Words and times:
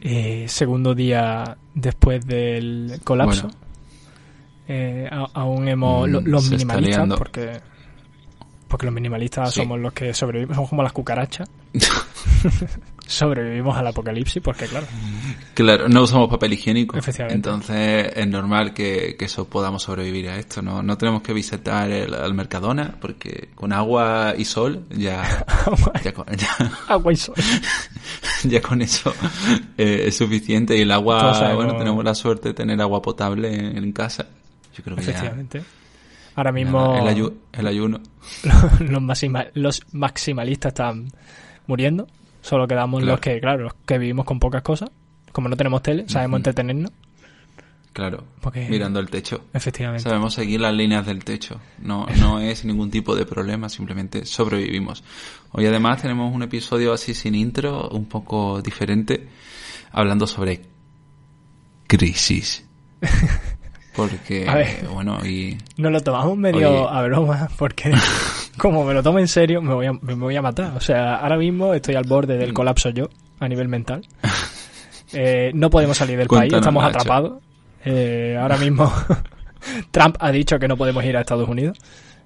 Eh, 0.00 0.44
segundo 0.48 0.94
día 0.94 1.56
después 1.74 2.24
del 2.26 3.00
colapso. 3.04 3.50
Eh, 4.68 5.08
aún 5.34 5.66
hemos. 5.68 6.08
Mm, 6.08 6.12
los 6.26 6.50
minimalistas, 6.50 7.08
porque. 7.18 7.60
Porque 8.68 8.84
los 8.86 8.94
minimalistas 8.94 9.54
Sí. 9.54 9.60
somos 9.62 9.80
los 9.80 9.92
que 9.94 10.12
sobrevivimos, 10.12 10.56
somos 10.56 10.70
como 10.70 10.82
las 10.82 10.92
cucarachas. 10.92 11.48
sobrevivimos 13.08 13.76
al 13.76 13.86
apocalipsis, 13.86 14.42
porque 14.42 14.66
claro. 14.66 14.86
Claro, 15.54 15.88
no 15.88 16.02
usamos 16.02 16.28
papel 16.28 16.52
higiénico. 16.52 16.96
Efectivamente. 16.98 17.34
Entonces 17.34 18.12
es 18.14 18.26
normal 18.28 18.74
que, 18.74 19.16
que 19.18 19.24
eso 19.24 19.48
podamos 19.48 19.82
sobrevivir 19.82 20.28
a 20.28 20.36
esto. 20.38 20.60
No, 20.62 20.82
no 20.82 20.96
tenemos 20.98 21.22
que 21.22 21.32
visitar 21.32 21.90
el, 21.90 22.34
Mercadona 22.34 22.94
porque 23.00 23.48
con 23.54 23.72
agua 23.72 24.34
y 24.36 24.44
sol 24.44 24.84
ya, 24.90 25.44
ya, 26.04 26.12
con, 26.12 26.26
ya, 26.36 26.48
Agua 26.88 27.12
y 27.12 27.16
sol. 27.16 27.34
ya 28.44 28.60
con 28.60 28.82
eso 28.82 29.12
eh, 29.76 30.04
es 30.08 30.16
suficiente. 30.16 30.76
Y 30.76 30.82
el 30.82 30.90
agua, 30.92 31.34
sabemos- 31.34 31.64
bueno, 31.64 31.78
tenemos 31.78 32.04
la 32.04 32.14
suerte 32.14 32.48
de 32.50 32.54
tener 32.54 32.80
agua 32.80 33.00
potable 33.02 33.54
en, 33.54 33.78
en 33.78 33.92
casa. 33.92 34.26
Yo 34.76 34.84
creo 34.84 34.96
que 34.96 35.02
ya. 35.02 35.10
Efectivamente. 35.10 35.62
Ahora 36.36 36.50
ya 36.50 36.54
mismo 36.54 36.94
el, 37.08 37.16
ayu- 37.16 37.34
el 37.52 37.66
ayuno. 37.66 38.00
los, 38.84 39.02
los 39.54 39.82
maximalistas 39.92 40.70
están 40.70 41.08
muriendo. 41.66 42.06
Solo 42.40 42.66
quedamos 42.68 43.00
Claro. 43.00 43.12
los 43.12 43.20
que, 43.20 43.40
claro, 43.40 43.62
los 43.64 43.74
que 43.86 43.98
vivimos 43.98 44.24
con 44.24 44.38
pocas 44.40 44.62
cosas. 44.62 44.90
Como 45.32 45.48
no 45.48 45.56
tenemos 45.56 45.82
tele, 45.82 46.04
sabemos 46.08 46.38
entretenernos. 46.38 46.90
Claro, 47.92 48.24
Porque- 48.40 48.68
mirando 48.68 49.00
el 49.00 49.10
techo. 49.10 49.44
Efectivamente. 49.52 50.04
Sabemos 50.04 50.32
seguir 50.34 50.60
las 50.60 50.72
líneas 50.72 51.04
del 51.04 51.24
techo. 51.24 51.60
No, 51.80 52.06
no 52.18 52.38
es 52.40 52.64
ningún 52.64 52.90
tipo 52.90 53.16
de 53.16 53.24
problema, 53.26 53.68
simplemente 53.68 54.24
sobrevivimos. 54.24 55.02
Hoy 55.52 55.66
además 55.66 56.00
tenemos 56.02 56.32
un 56.32 56.42
episodio 56.44 56.92
así 56.92 57.12
sin 57.14 57.34
intro, 57.34 57.88
un 57.88 58.06
poco 58.06 58.62
diferente, 58.62 59.28
hablando 59.90 60.26
sobre 60.28 60.62
crisis. 61.86 62.64
Porque, 63.96 64.48
A 64.48 64.54
ver. 64.54 64.86
bueno, 64.92 65.18
y 65.26 65.58
Nos 65.76 65.90
lo 65.90 66.00
tomamos 66.00 66.36
medio 66.38 66.88
a 66.88 67.02
broma, 67.02 67.48
porque 67.58 67.92
como 68.58 68.84
me 68.84 68.92
lo 68.94 69.02
tomo 69.02 69.18
en 69.18 69.28
serio, 69.28 69.62
me 69.62 69.72
voy, 69.74 69.86
a, 69.86 69.92
me 69.92 70.14
voy 70.14 70.36
a 70.36 70.42
matar. 70.42 70.72
O 70.76 70.80
sea, 70.80 71.16
ahora 71.16 71.36
mismo 71.36 71.72
estoy 71.74 71.94
al 71.94 72.04
borde 72.04 72.36
Mm. 72.36 72.40
del 72.40 72.52
colapso 72.52 72.90
yo, 72.90 73.08
a 73.40 73.48
nivel 73.48 73.68
mental. 73.68 74.06
Eh, 75.14 75.52
no 75.54 75.70
podemos 75.70 75.96
salir 75.96 76.18
del 76.18 76.28
país, 76.28 76.52
estamos 76.52 76.82
Nacho. 76.82 76.98
atrapados. 76.98 77.42
Eh, 77.82 78.36
ahora 78.38 78.58
mismo 78.58 78.92
Trump 79.90 80.16
ha 80.20 80.30
dicho 80.30 80.58
que 80.58 80.68
no 80.68 80.76
podemos 80.76 81.02
ir 81.02 81.16
a 81.16 81.20
Estados 81.20 81.48
Unidos. 81.48 81.78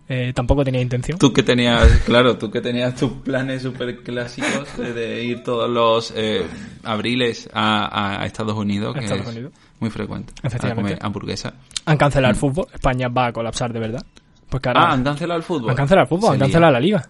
Eh, 0.08 0.32
tampoco 0.34 0.64
tenía 0.64 0.80
intención. 0.80 1.16
tú 1.16 1.32
que 1.32 1.44
tenías, 1.44 1.86
claro, 2.04 2.36
tú 2.36 2.50
que 2.50 2.60
tenías 2.60 2.96
tus 2.96 3.12
planes 3.12 3.62
súper 3.62 3.98
clásicos 4.02 4.76
de, 4.76 4.92
de 4.92 5.22
ir 5.22 5.44
todos 5.44 5.70
los 5.70 6.12
eh, 6.16 6.42
abriles 6.82 7.48
a, 7.54 8.24
Estados 8.26 8.54
Unidos, 8.56 8.94
que 8.94 9.04
Estados 9.04 9.26
es 9.28 9.32
Unidos. 9.32 9.52
muy 9.78 9.90
frecuente, 9.90 10.34
a 10.42 10.74
comer 10.74 10.98
hamburguesa. 11.00 11.54
Han 11.86 11.96
cancelado 11.96 12.32
el 12.32 12.36
fútbol. 12.36 12.66
España 12.74 13.06
va 13.08 13.26
a 13.26 13.32
colapsar 13.32 13.72
de 13.72 13.78
verdad. 13.78 14.04
Porque 14.52 14.68
ahora 14.68 14.80
Mm. 14.80 14.84
Ah, 14.84 14.92
han 14.92 15.02
cancelado 15.04 15.38
el 15.38 15.42
fútbol. 15.44 15.70
han 15.70 15.76
cancelado 15.76 16.02
el 16.04 16.08
fútbol, 16.08 16.36
Se 16.38 16.44
han 16.44 16.50
lía. 16.50 16.70
la 16.70 16.80
liga 16.80 17.08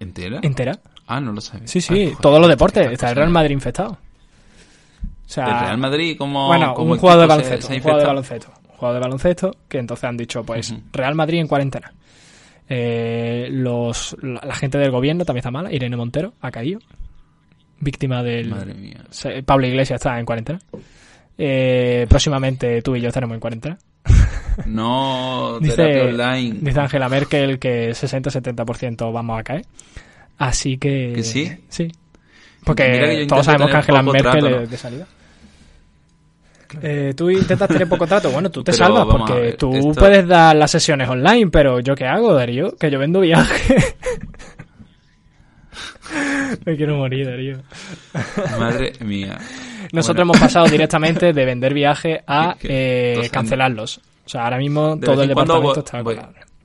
¿Entera? 0.00 0.40
entera. 0.42 0.78
Ah, 1.06 1.20
no 1.20 1.32
lo 1.32 1.40
sabía. 1.40 1.66
Sí, 1.68 1.80
sí, 1.80 1.94
Ay, 1.94 2.04
joder, 2.06 2.18
todos 2.20 2.40
los 2.40 2.48
deportes. 2.48 2.90
Está 2.92 3.10
el 3.10 3.16
Real. 3.16 3.30
Madrid 3.30 3.52
infectado. 3.52 3.92
O 3.92 3.98
sea, 5.28 5.44
El 5.46 5.60
Real 5.60 5.78
Madrid 5.78 6.16
como 6.18 6.48
bueno, 6.48 6.74
como 6.74 6.92
un 6.92 6.98
jugador 6.98 7.22
de 7.22 7.26
baloncesto, 7.28 7.72
un 7.72 7.80
jugador 7.80 8.00
de 8.02 8.06
baloncesto, 8.08 8.52
un 8.70 8.76
jugador 8.76 8.94
de 8.94 9.00
baloncesto 9.00 9.50
que 9.68 9.78
entonces 9.78 10.04
han 10.04 10.16
dicho, 10.16 10.44
pues. 10.44 10.74
Real 10.92 11.14
Madrid 11.14 11.38
en 11.40 11.46
cuarentena. 11.48 11.92
Eh, 12.68 13.48
los, 13.50 14.16
la, 14.22 14.40
la 14.44 14.54
gente 14.54 14.78
del 14.78 14.90
gobierno 14.90 15.24
también 15.24 15.40
está 15.40 15.50
mala. 15.50 15.72
Irene 15.72 15.96
Montero 15.96 16.34
ha 16.40 16.50
caído, 16.50 16.80
víctima 17.80 18.22
del. 18.22 18.48
Madre 18.50 18.74
mía. 18.74 19.04
Pablo 19.46 19.66
Iglesias 19.66 19.98
está 20.00 20.18
en 20.18 20.26
cuarentena. 20.26 20.58
Eh, 21.38 22.06
próximamente 22.08 22.80
tú 22.82 22.94
y 22.96 23.00
yo 23.00 23.08
estaremos 23.08 23.34
en 23.34 23.40
cuarentena. 23.40 23.78
No, 24.66 25.58
Dice- 25.62 25.76
terapia 25.76 26.04
online. 26.26 26.58
Dice 26.60 26.80
Angela 26.80 27.08
Merkel 27.08 27.58
que 27.58 27.90
60-70% 27.90 29.12
vamos 29.12 29.38
a 29.40 29.42
caer. 29.42 29.64
Así 30.38 30.78
que. 30.78 31.12
¿Que 31.14 31.22
sí? 31.22 31.50
Sí. 31.68 31.88
Porque 32.64 32.84
que 33.20 33.26
todos 33.28 33.44
sabemos 33.46 33.70
que 33.70 33.76
Angela 33.76 34.02
Merkel 34.02 34.22
trato, 34.22 34.50
¿no? 34.50 34.60
es 34.60 34.70
de 34.70 34.76
salida. 34.76 35.06
Eh, 36.82 37.14
tú 37.16 37.30
intentas 37.30 37.68
tener 37.68 37.88
poco 37.88 38.04
trato. 38.06 38.30
Bueno, 38.30 38.50
tú 38.50 38.64
te 38.64 38.72
Pero 38.72 38.84
salvas 38.84 39.06
porque 39.08 39.32
ver, 39.32 39.56
tú 39.56 39.72
esto- 39.74 39.92
puedes 40.00 40.26
dar 40.26 40.56
las 40.56 40.70
sesiones 40.72 41.08
online, 41.08 41.48
pero 41.50 41.78
¿yo 41.78 41.94
qué 41.94 42.04
hago, 42.06 42.34
Darío? 42.34 42.74
Que 42.76 42.90
yo 42.90 42.98
vendo 42.98 43.20
viaje. 43.20 43.76
Me 46.64 46.76
quiero 46.76 46.96
morir, 46.96 47.26
Darío. 47.26 47.58
Madre 48.58 48.92
mía. 49.00 49.38
Nosotros 49.92 50.26
Bueno, 50.26 50.32
hemos 50.38 50.40
pasado 50.40 50.66
directamente 50.70 51.32
de 51.32 51.44
vender 51.44 51.74
viajes 51.74 52.20
a 52.26 52.56
que 52.58 53.14
eh, 53.24 53.30
cancelarlos. 53.30 54.00
O 54.24 54.28
sea, 54.28 54.44
ahora 54.44 54.58
mismo 54.58 54.96
de 54.96 55.06
todo 55.06 55.22
el 55.22 55.28
departamento 55.28 55.74
voy, 55.74 55.78
está 55.84 56.02
voy- 56.02 56.16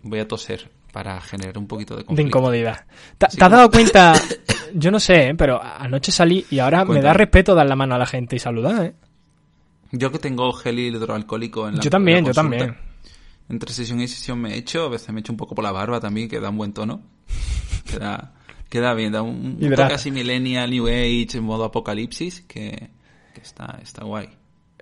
voy 0.03 0.19
a 0.19 0.27
toser 0.27 0.69
para 0.93 1.19
generar 1.21 1.57
un 1.57 1.67
poquito 1.67 1.95
de 1.95 2.03
incomodidad. 2.23 2.85
¿Te, 3.17 3.29
Sí, 3.29 3.37
te 3.37 3.43
has 3.45 3.51
dado 3.51 3.69
cuenta? 3.69 4.13
Yo 4.73 4.91
no 4.91 4.99
sé, 4.99 5.29
¿eh? 5.29 5.35
pero 5.35 5.61
anoche 5.61 6.11
salí 6.11 6.45
y 6.49 6.59
ahora 6.59 6.85
me 6.85 7.01
da 7.01 7.13
respeto 7.13 7.53
dar 7.55 7.67
la 7.67 7.75
mano 7.75 7.95
a 7.95 7.97
la 7.97 8.05
gente 8.05 8.35
y 8.35 8.39
saludar, 8.39 8.85
¿eh? 8.85 8.93
Yo 9.91 10.11
que 10.11 10.19
tengo 10.19 10.51
gel 10.53 10.77
hidroalcohólico 10.79 11.67
en 11.67 11.77
la 11.77 11.81
Yo 11.81 11.89
también, 11.89 12.23
la 12.23 12.29
yo 12.29 12.33
también. 12.33 12.77
Entre 13.49 13.73
sesión 13.73 13.99
y 14.01 14.07
sesión 14.07 14.39
me 14.39 14.55
echo, 14.55 14.85
a 14.85 14.89
veces 14.89 15.09
me 15.11 15.21
echo 15.21 15.33
un 15.33 15.37
poco 15.37 15.55
por 15.55 15.63
la 15.63 15.71
barba 15.71 15.99
también, 15.99 16.29
que 16.29 16.39
da 16.39 16.49
un 16.51 16.57
buen 16.57 16.71
tono. 16.73 17.01
Queda, 17.89 18.33
queda 18.69 18.93
bien, 18.93 19.11
da 19.11 19.23
un, 19.23 19.57
un 19.59 19.69
toque 19.83 19.95
así 19.95 20.11
millennial, 20.11 20.69
new 20.69 20.85
age, 20.87 21.29
en 21.37 21.43
modo 21.43 21.63
apocalipsis, 21.65 22.41
que, 22.41 22.89
que 23.33 23.41
está, 23.41 23.79
está 23.81 24.03
guay. 24.05 24.29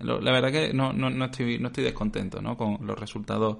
La 0.01 0.31
verdad 0.31 0.51
que 0.51 0.73
no, 0.73 0.93
no, 0.93 1.09
no, 1.09 1.25
estoy, 1.25 1.57
no 1.59 1.67
estoy 1.67 1.83
descontento 1.83 2.41
¿no? 2.41 2.55
con 2.55 2.77
los 2.85 2.97
resultados 2.99 3.57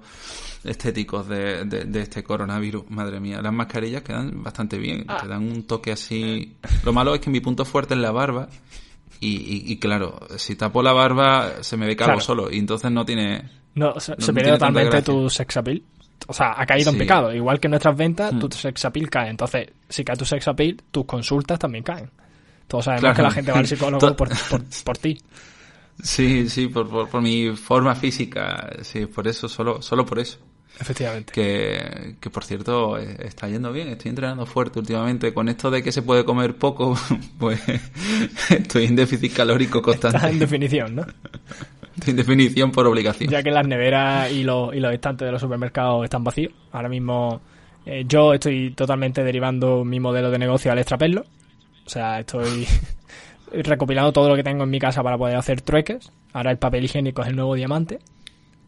estéticos 0.64 1.28
de, 1.28 1.64
de, 1.64 1.84
de 1.84 2.00
este 2.00 2.22
coronavirus. 2.22 2.88
Madre 2.90 3.20
mía, 3.20 3.40
las 3.42 3.52
mascarillas 3.52 4.02
quedan 4.02 4.42
bastante 4.42 4.78
bien, 4.78 5.04
Ah. 5.08 5.18
te 5.22 5.28
dan 5.28 5.42
un 5.42 5.64
toque 5.66 5.92
así. 5.92 6.56
Lo 6.84 6.92
malo 6.92 7.14
es 7.14 7.20
que 7.20 7.30
mi 7.30 7.40
punto 7.40 7.64
fuerte 7.64 7.94
es 7.94 8.00
la 8.00 8.10
barba. 8.12 8.48
Y, 9.20 9.36
y, 9.36 9.72
y 9.72 9.78
claro, 9.78 10.20
si 10.36 10.54
tapo 10.54 10.80
la 10.82 10.92
barba 10.92 11.62
se 11.62 11.76
me 11.76 11.86
ve 11.86 11.96
calvo 11.96 12.12
Claro. 12.14 12.20
solo 12.24 12.52
y 12.52 12.58
entonces 12.58 12.90
no 12.90 13.04
tiene... 13.04 13.50
No, 13.74 13.98
se, 13.98 14.12
No 14.12 14.20
se 14.24 14.32
pierde 14.32 14.52
totalmente 14.52 15.02
tu 15.02 15.28
sex 15.28 15.56
appeal. 15.56 15.82
O 16.28 16.32
sea, 16.32 16.54
ha 16.56 16.66
caído 16.66 16.90
en 16.90 16.96
Sí. 16.96 17.00
picado. 17.00 17.32
Igual 17.34 17.58
que 17.58 17.66
en 17.66 17.70
nuestras 17.72 17.96
ventas, 17.96 18.32
Hmm. 18.32 18.38
tu 18.38 18.48
sex 18.50 18.84
appeal 18.84 19.10
cae. 19.10 19.30
Entonces, 19.30 19.68
si 19.88 20.04
cae 20.04 20.16
tu 20.16 20.24
sex 20.24 20.46
appeal, 20.46 20.76
tus 20.90 21.04
consultas 21.04 21.58
también 21.58 21.82
caen. 21.84 22.10
Todos 22.68 22.84
sabemos 22.84 23.00
Claro. 23.02 23.16
que 23.16 23.22
la 23.22 23.30
gente 23.30 23.50
va 23.52 23.58
al 23.58 23.66
psicólogo 23.66 23.98
por, 24.16 24.28
por, 24.50 24.62
por 24.84 24.98
ti. 24.98 25.18
Sí, 26.02 26.48
sí, 26.48 26.68
por, 26.68 26.88
por, 26.88 27.08
por 27.08 27.22
mi 27.22 27.56
forma 27.56 27.94
física, 27.94 28.70
sí, 28.82 29.06
por 29.06 29.26
eso, 29.26 29.48
solo, 29.48 29.82
solo 29.82 30.06
por 30.06 30.18
eso. 30.18 30.38
Efectivamente. 30.80 31.32
Que, 31.32 32.14
que 32.20 32.30
por 32.30 32.44
cierto, 32.44 32.96
eh, 32.98 33.16
está 33.20 33.48
yendo 33.48 33.72
bien, 33.72 33.88
estoy 33.88 34.10
entrenando 34.10 34.46
fuerte 34.46 34.78
últimamente. 34.78 35.34
Con 35.34 35.48
esto 35.48 35.70
de 35.72 35.82
que 35.82 35.90
se 35.90 36.02
puede 36.02 36.24
comer 36.24 36.54
poco, 36.56 36.96
pues 37.38 37.60
estoy 38.50 38.84
en 38.84 38.94
déficit 38.96 39.34
calórico 39.34 39.78
Está 39.78 40.08
en 40.08 40.12
constante. 40.12 40.38
definición, 40.38 40.94
¿no? 40.94 41.02
Estoy 41.98 42.12
en 42.12 42.16
definición 42.18 42.70
por 42.70 42.86
obligación. 42.86 43.28
ya 43.28 43.42
que 43.42 43.50
las 43.50 43.66
neveras 43.66 44.30
y 44.30 44.44
los, 44.44 44.72
y 44.72 44.78
los 44.78 44.92
estantes 44.92 45.26
de 45.26 45.32
los 45.32 45.40
supermercados 45.40 46.04
están 46.04 46.22
vacíos. 46.22 46.52
Ahora 46.70 46.88
mismo 46.88 47.40
eh, 47.84 48.04
yo 48.06 48.34
estoy 48.34 48.70
totalmente 48.70 49.24
derivando 49.24 49.84
mi 49.84 49.98
modelo 49.98 50.30
de 50.30 50.38
negocio 50.38 50.70
al 50.70 50.78
extraperlo. 50.78 51.24
O 51.84 51.88
sea, 51.90 52.20
estoy 52.20 52.68
recopilando 53.52 54.12
todo 54.12 54.28
lo 54.28 54.36
que 54.36 54.42
tengo 54.42 54.64
en 54.64 54.70
mi 54.70 54.78
casa 54.78 55.02
para 55.02 55.18
poder 55.18 55.36
hacer 55.36 55.60
trueques. 55.60 56.10
Ahora 56.32 56.50
el 56.50 56.58
papel 56.58 56.84
higiénico 56.84 57.22
es 57.22 57.28
el 57.28 57.36
nuevo 57.36 57.54
diamante. 57.54 57.98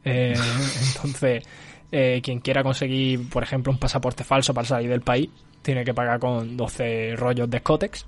Eh, 0.04 0.34
entonces, 0.94 1.44
eh, 1.92 2.20
quien 2.22 2.40
quiera 2.40 2.62
conseguir, 2.62 3.28
por 3.28 3.42
ejemplo, 3.42 3.72
un 3.72 3.78
pasaporte 3.78 4.24
falso 4.24 4.54
para 4.54 4.66
salir 4.66 4.90
del 4.90 5.00
país, 5.00 5.28
tiene 5.62 5.84
que 5.84 5.92
pagar 5.92 6.18
con 6.18 6.56
12 6.56 7.16
rollos 7.16 7.50
de 7.50 7.58
Scotex. 7.58 8.06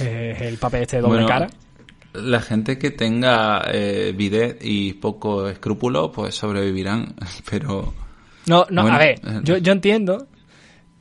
Eh, 0.00 0.36
el 0.40 0.58
papel 0.58 0.82
este 0.82 0.96
de 0.96 1.02
doble 1.02 1.22
Bueno, 1.22 1.28
cara. 1.28 1.48
La 2.14 2.40
gente 2.40 2.78
que 2.78 2.90
tenga 2.90 3.62
eh, 3.72 4.12
bidet 4.14 4.58
y 4.62 4.92
poco 4.94 5.48
escrúpulo, 5.48 6.12
pues 6.12 6.34
sobrevivirán, 6.34 7.14
pero... 7.50 7.94
No, 8.46 8.66
no, 8.70 8.82
Bueno, 8.82 8.96
a 8.96 8.98
ver, 8.98 9.20
yo, 9.44 9.56
yo 9.58 9.72
entiendo 9.72 10.26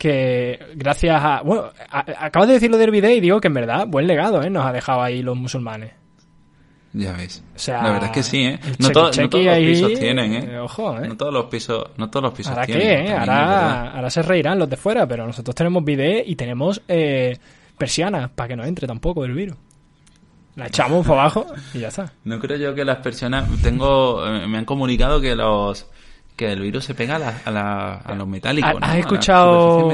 que 0.02 0.60
gracias 0.76 1.24
a... 1.24 1.42
Bueno, 1.44 1.66
a- 1.92 2.26
acabas 2.26 2.48
de 2.48 2.56
decirlo 2.56 2.78
del 2.78 2.90
video 2.90 3.12
y 3.12 3.20
digo 3.20 3.40
que 3.40 3.50
en 3.50 3.54
verdad, 3.54 3.86
buen 3.88 4.08
legado, 4.08 4.42
¿eh? 4.42 4.50
Nos 4.50 4.66
ha 4.66 4.74
dejado 4.74 5.04
ahí 5.04 5.22
los 5.22 5.38
musulmanes. 5.38 5.92
Ya 6.94 7.14
ves. 7.14 7.44
O 7.56 7.60
sea, 7.60 7.84
la 7.84 7.92
verdad 7.92 8.06
es 8.06 8.12
que 8.12 8.24
sí, 8.24 8.44
¿eh? 8.44 8.60
No, 8.80 8.90
todos 8.90 9.16
los 9.16 9.30
pisos 9.30 9.94
tienen, 10.00 10.34
¿eh? 10.34 10.50
eh, 10.54 10.58
ojo, 10.58 10.98
¿eh? 11.00 11.08
No 11.08 11.16
todos 11.16 11.32
los 11.32 11.46
pisos, 11.46 11.86
no 11.98 12.10
todos 12.10 12.24
los 12.24 12.34
pisos 12.34 12.52
¿Ahora 12.52 12.66
tienen. 12.66 12.84
qué? 13.06 13.12
eh? 13.12 13.14
Ahora, 13.16 13.92
ahora 13.92 14.10
se 14.10 14.22
reirán 14.24 14.58
los 14.60 14.70
de 14.70 14.76
fuera, 14.76 15.08
pero 15.08 15.26
nosotros 15.28 15.54
tenemos 15.56 15.86
bidet 15.86 16.24
y 16.28 16.36
tenemos 16.36 16.82
eh, 16.88 17.38
persianas 17.78 18.32
para 18.32 18.50
que 18.50 18.56
no 18.56 18.66
entre 18.66 18.88
tampoco 18.88 19.24
el 19.24 19.34
virus. 19.34 19.56
La 20.56 20.68
echamos 20.68 21.06
por 21.08 21.18
abajo 21.18 21.46
y 21.76 21.80
ya 21.80 21.90
está. 21.90 22.12
No 22.26 22.40
creo 22.40 22.58
yo 22.58 22.76
que 22.76 22.84
las 22.84 22.98
personas... 22.98 23.48
Tengo... 23.62 24.26
eh, 24.28 24.48
Me 24.48 24.58
han 24.58 24.66
comunicado 24.66 25.22
que 25.22 25.34
los... 25.36 25.88
Que 26.42 26.52
el 26.54 26.60
virus 26.60 26.86
se 26.86 26.96
pega 26.96 27.18
a, 27.18 27.20
la- 27.20 27.36
a, 27.46 27.52
la- 27.52 28.02
¿Has 28.82 28.98
escuchado. 28.98 29.92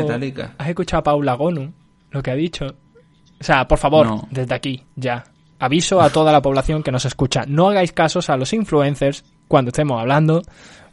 ¿Has 0.58 0.70
escuchado 0.70 1.00
a 1.02 1.04
Paula 1.04 1.34
Gonu 1.34 1.74
lo 2.12 2.24
que 2.24 2.32
ha 2.32 2.36
dicho? 2.36 2.68
O 2.68 3.44
sea, 3.44 3.68
por 3.68 3.78
favor, 3.78 4.08
No. 4.08 4.28
desde 4.32 4.56
aquí, 4.56 4.82
ya. 4.96 5.26
Aviso 5.60 6.00
a 6.00 6.10
toda 6.10 6.32
la 6.32 6.42
población 6.42 6.84
que 6.84 6.92
nos 6.94 7.04
escucha. 7.04 7.44
No 7.46 7.68
hagáis 7.68 7.92
casos 7.92 8.30
a 8.30 8.38
los 8.38 8.54
influencers 8.54 9.26
cuando 9.50 9.72
estemos 9.72 10.00
hablando. 10.00 10.42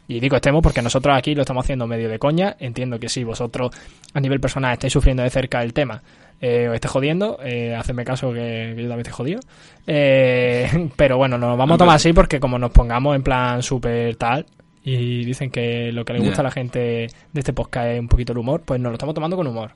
Y 0.09 0.19
digo 0.19 0.35
estemos 0.35 0.61
porque 0.61 0.81
nosotros 0.81 1.15
aquí 1.17 1.33
lo 1.33 1.43
estamos 1.43 1.63
haciendo 1.63 1.87
medio 1.87 2.09
de 2.09 2.19
coña. 2.19 2.57
Entiendo 2.59 2.99
que 2.99 3.07
si 3.07 3.23
vosotros 3.23 3.71
a 4.13 4.19
nivel 4.19 4.41
personal 4.41 4.73
estáis 4.73 4.91
sufriendo 4.91 5.23
de 5.23 5.29
cerca 5.29 5.63
el 5.63 5.71
tema, 5.71 6.03
eh, 6.41 6.67
os 6.67 6.75
esté 6.75 6.89
jodiendo, 6.89 7.39
eh, 7.41 7.73
hacedme 7.73 8.03
caso 8.03 8.33
que, 8.33 8.73
que 8.75 8.83
yo 8.83 8.89
también 8.89 8.99
estoy 9.07 9.13
jodido. 9.13 9.39
Eh, 9.87 10.89
pero 10.97 11.15
bueno, 11.17 11.37
nos 11.37 11.57
vamos 11.57 11.75
a 11.75 11.77
tomar 11.77 11.95
así 11.95 12.11
porque 12.11 12.41
como 12.41 12.59
nos 12.59 12.71
pongamos 12.71 13.15
en 13.15 13.23
plan 13.23 13.63
súper 13.63 14.17
tal 14.17 14.45
y 14.85 15.25
dicen 15.25 15.49
que 15.49 15.91
lo 15.91 16.05
que 16.05 16.13
le 16.13 16.19
gusta 16.19 16.41
a 16.41 16.43
la 16.43 16.51
gente 16.51 16.79
de 16.79 17.39
este 17.39 17.53
podcast 17.53 17.87
es 17.87 17.99
un 17.99 18.07
poquito 18.07 18.33
el 18.33 18.37
humor, 18.37 18.61
pues 18.63 18.79
nos 18.79 18.91
lo 18.91 18.93
estamos 18.93 19.15
tomando 19.15 19.35
con 19.35 19.47
humor. 19.47 19.71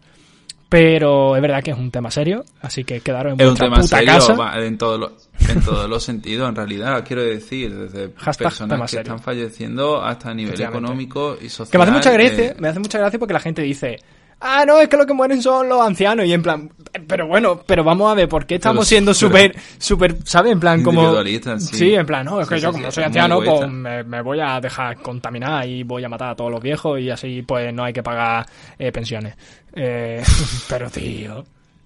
Pero 0.70 1.36
es 1.36 1.42
verdad 1.42 1.64
que 1.64 1.72
es 1.72 1.78
un 1.78 1.90
tema 1.90 2.12
serio, 2.12 2.46
así 2.62 2.84
que 2.84 3.02
quedaros 3.02 3.34
en 3.34 3.42
Es 3.42 3.48
un 3.48 3.58
tema 3.58 3.78
puta 3.78 3.98
serio 3.98 4.14
casa. 4.14 4.36
va, 4.36 4.64
en 4.64 4.78
todos 4.78 5.00
los 5.00 5.12
en 5.50 5.62
todos 5.62 5.90
los 5.90 6.04
sentidos, 6.04 6.48
en 6.48 6.56
realidad, 6.56 7.04
quiero 7.08 7.24
decir, 7.24 7.76
desde 7.76 8.14
Hashtag 8.18 8.50
personas 8.50 8.80
que 8.82 8.88
serio. 8.88 9.02
están 9.02 9.20
falleciendo 9.20 10.00
hasta 10.04 10.30
a 10.30 10.34
nivel 10.36 10.62
económico 10.62 11.36
y 11.42 11.50
social. 11.50 11.72
Que 11.72 11.78
me 11.80 11.84
hace 11.86 11.94
mucha 11.94 12.12
gracia, 12.12 12.46
eh, 12.46 12.56
me 12.60 12.68
hace 12.68 12.80
mucha 12.80 13.00
gracia 13.00 13.18
porque 13.18 13.34
la 13.34 13.40
gente 13.40 13.64
dice, 13.64 13.98
ah, 14.42 14.64
no, 14.66 14.80
es 14.80 14.88
que 14.88 14.98
lo 14.98 15.06
que 15.06 15.14
mueren 15.14 15.42
son 15.42 15.68
los 15.70 15.82
ancianos. 15.82 16.26
Y 16.26 16.34
en 16.34 16.42
plan, 16.42 16.70
pero 17.08 17.28
bueno, 17.28 17.62
pero 17.66 17.84
vamos 17.84 18.12
a 18.12 18.16
ver, 18.16 18.28
¿por 18.30 18.46
qué 18.46 18.56
estamos 18.56 18.80
Pero- 18.80 18.86
siendo 18.86 19.14
súper, 19.14 19.56
súper, 19.78 20.18
¿sabes? 20.26 20.52
En 20.54 20.60
plan, 20.60 20.84
como... 20.84 21.24
Sí. 21.60 21.94
en 21.94 22.06
plan, 22.06 22.26
no, 22.26 22.42
es 22.42 22.48
que 22.48 22.56
Sí, 22.56 22.62
yo 22.62 22.72
como 22.72 22.92
soy 22.92 23.04
anciano, 23.04 23.42
pues 23.42 23.70
me, 23.70 24.04
me 24.04 24.22
voy 24.22 24.40
a 24.40 24.60
dejar 24.60 24.98
contaminar 25.02 25.68
y 25.68 25.84
voy 25.84 26.04
a 26.04 26.10
matar 26.10 26.30
a 26.32 26.36
todos 26.36 26.52
los 26.52 26.62
viejos 26.62 27.00
y 27.00 27.10
así 27.10 27.42
pues 27.42 27.74
no 27.74 27.84
hay 27.84 27.94
que 27.94 28.04
pagar 28.04 28.46
eh, 28.78 28.92
pensiones. 28.92 29.36
Eh, 29.74 30.24
pero 30.70 30.90
tío, 30.90 31.44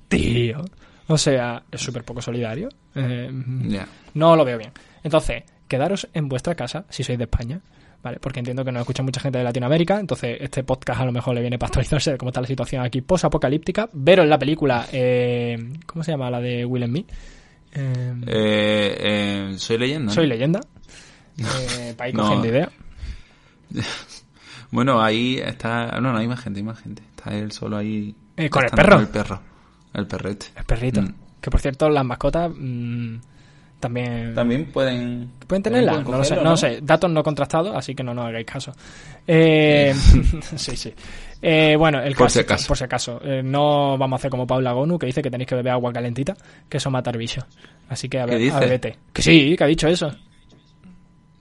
tío, 0.08 0.64
o 1.08 1.18
sea, 1.18 1.64
es 1.72 1.82
súper 1.82 2.04
poco 2.04 2.22
solidario. 2.22 2.70
Eh, 2.96 3.30
no 4.14 4.36
lo 4.36 4.46
veo 4.46 4.58
bien. 4.58 4.72
Entonces, 5.04 5.44
quedaros 5.68 6.08
en 6.14 6.30
vuestra 6.30 6.56
casa 6.56 6.86
si 6.90 7.04
sois 7.04 7.18
de 7.18 7.26
España, 7.26 7.60
¿vale? 8.04 8.20
Porque 8.20 8.40
entiendo 8.40 8.64
que 8.66 8.72
nos 8.72 8.82
escucha 8.82 9.02
mucha 9.02 9.20
gente 9.22 9.38
de 9.38 9.44
Latinoamérica, 9.44 10.00
entonces 10.00 10.38
este 10.42 10.64
podcast 10.64 11.00
a 11.02 11.06
lo 11.06 11.12
mejor 11.12 11.34
le 11.36 11.42
viene 11.42 11.58
para 11.58 11.70
actualizarse 11.70 12.12
de 12.12 12.18
cómo 12.18 12.30
está 12.30 12.42
la 12.42 12.48
situación 12.48 12.84
aquí 12.86 13.02
post-apocalíptica. 13.02 13.90
Veros 13.94 14.28
la 14.28 14.38
película, 14.38 14.86
eh, 14.92 15.58
¿cómo 15.86 16.04
se 16.04 16.12
llama? 16.12 16.30
La 16.30 16.40
de 16.42 16.66
Will 16.66 16.86
Smith. 16.86 17.10
Eh, 17.74 18.14
Eh, 18.28 18.98
eh, 19.00 19.54
soy 19.58 19.78
leyenda. 19.78 20.12
Soy 20.14 20.28
leyenda. 20.28 20.60
Eh, 21.38 21.94
para 21.98 22.10
ir 22.10 22.16
No. 22.18 22.24
cogiendo 22.24 22.48
idea. 22.48 22.70
Bueno, 24.72 25.02
ahí 25.04 25.38
está. 25.38 26.00
No, 26.02 26.12
no, 26.12 26.18
hay 26.18 26.28
más 26.28 26.40
gente, 26.42 26.60
hay 26.60 26.64
más 26.64 26.80
gente. 26.80 27.04
Está 27.16 27.36
él 27.36 27.52
solo 27.52 27.78
ahí. 27.78 28.16
Eh, 28.38 28.50
¿con 28.50 28.64
el 28.64 28.72
perro? 28.72 28.96
con 28.96 29.02
el 29.02 29.08
perro. 29.08 29.42
El 29.94 30.08
perrete. 30.08 30.48
El 30.56 30.64
perrito. 30.66 31.02
Mm. 31.04 31.14
Que 31.40 31.52
por 31.52 31.60
cierto, 31.62 31.90
las 31.90 32.04
mascotas 32.04 32.52
mm, 32.56 33.16
también... 33.84 34.34
También 34.34 34.66
pueden. 34.66 35.30
¿Pueden 35.46 35.62
tenerla? 35.62 36.02
no 36.02 36.18
lo 36.18 36.24
sé, 36.24 36.36
no 36.38 36.58
sé. 36.58 36.80
Datos 36.82 37.12
no 37.12 37.22
contrastados, 37.22 37.76
así 37.76 37.94
que 37.94 38.04
no 38.04 38.14
nos 38.14 38.26
hagáis 38.28 38.46
caso. 38.46 38.72
Eh, 39.28 39.94
sí, 40.56 40.76
sí. 40.78 40.94
Eh, 41.42 41.76
bueno, 41.78 42.00
el 42.02 42.16
Por 42.16 42.28
caso, 42.28 42.34
si 42.34 42.40
acaso. 42.40 42.68
Por 42.68 42.78
si 42.78 42.84
acaso. 42.86 43.22
Eh, 43.24 43.42
no 43.44 43.98
vamos 43.98 44.18
a 44.18 44.20
hacer 44.20 44.32
como 44.32 44.48
Paula 44.48 44.72
Gonu, 44.72 44.98
que 44.98 45.08
dice 45.08 45.22
que 45.22 45.30
tenéis 45.30 45.50
que 45.50 45.56
beber 45.56 45.74
agua 45.74 45.92
calentita, 45.92 46.34
que 46.70 46.78
eso 46.78 46.90
mata 46.90 47.10
al 47.10 47.18
bicho. 47.18 47.46
Así 47.90 48.08
que 48.08 48.22
a 48.22 48.26
¿Qué 48.26 48.38
ver, 48.38 48.52
a 48.54 48.60
bebete. 48.60 48.98
Que 49.12 49.22
sí, 49.22 49.56
que 49.58 49.64
ha 49.64 49.68
dicho 49.68 49.88
eso. 49.88 50.10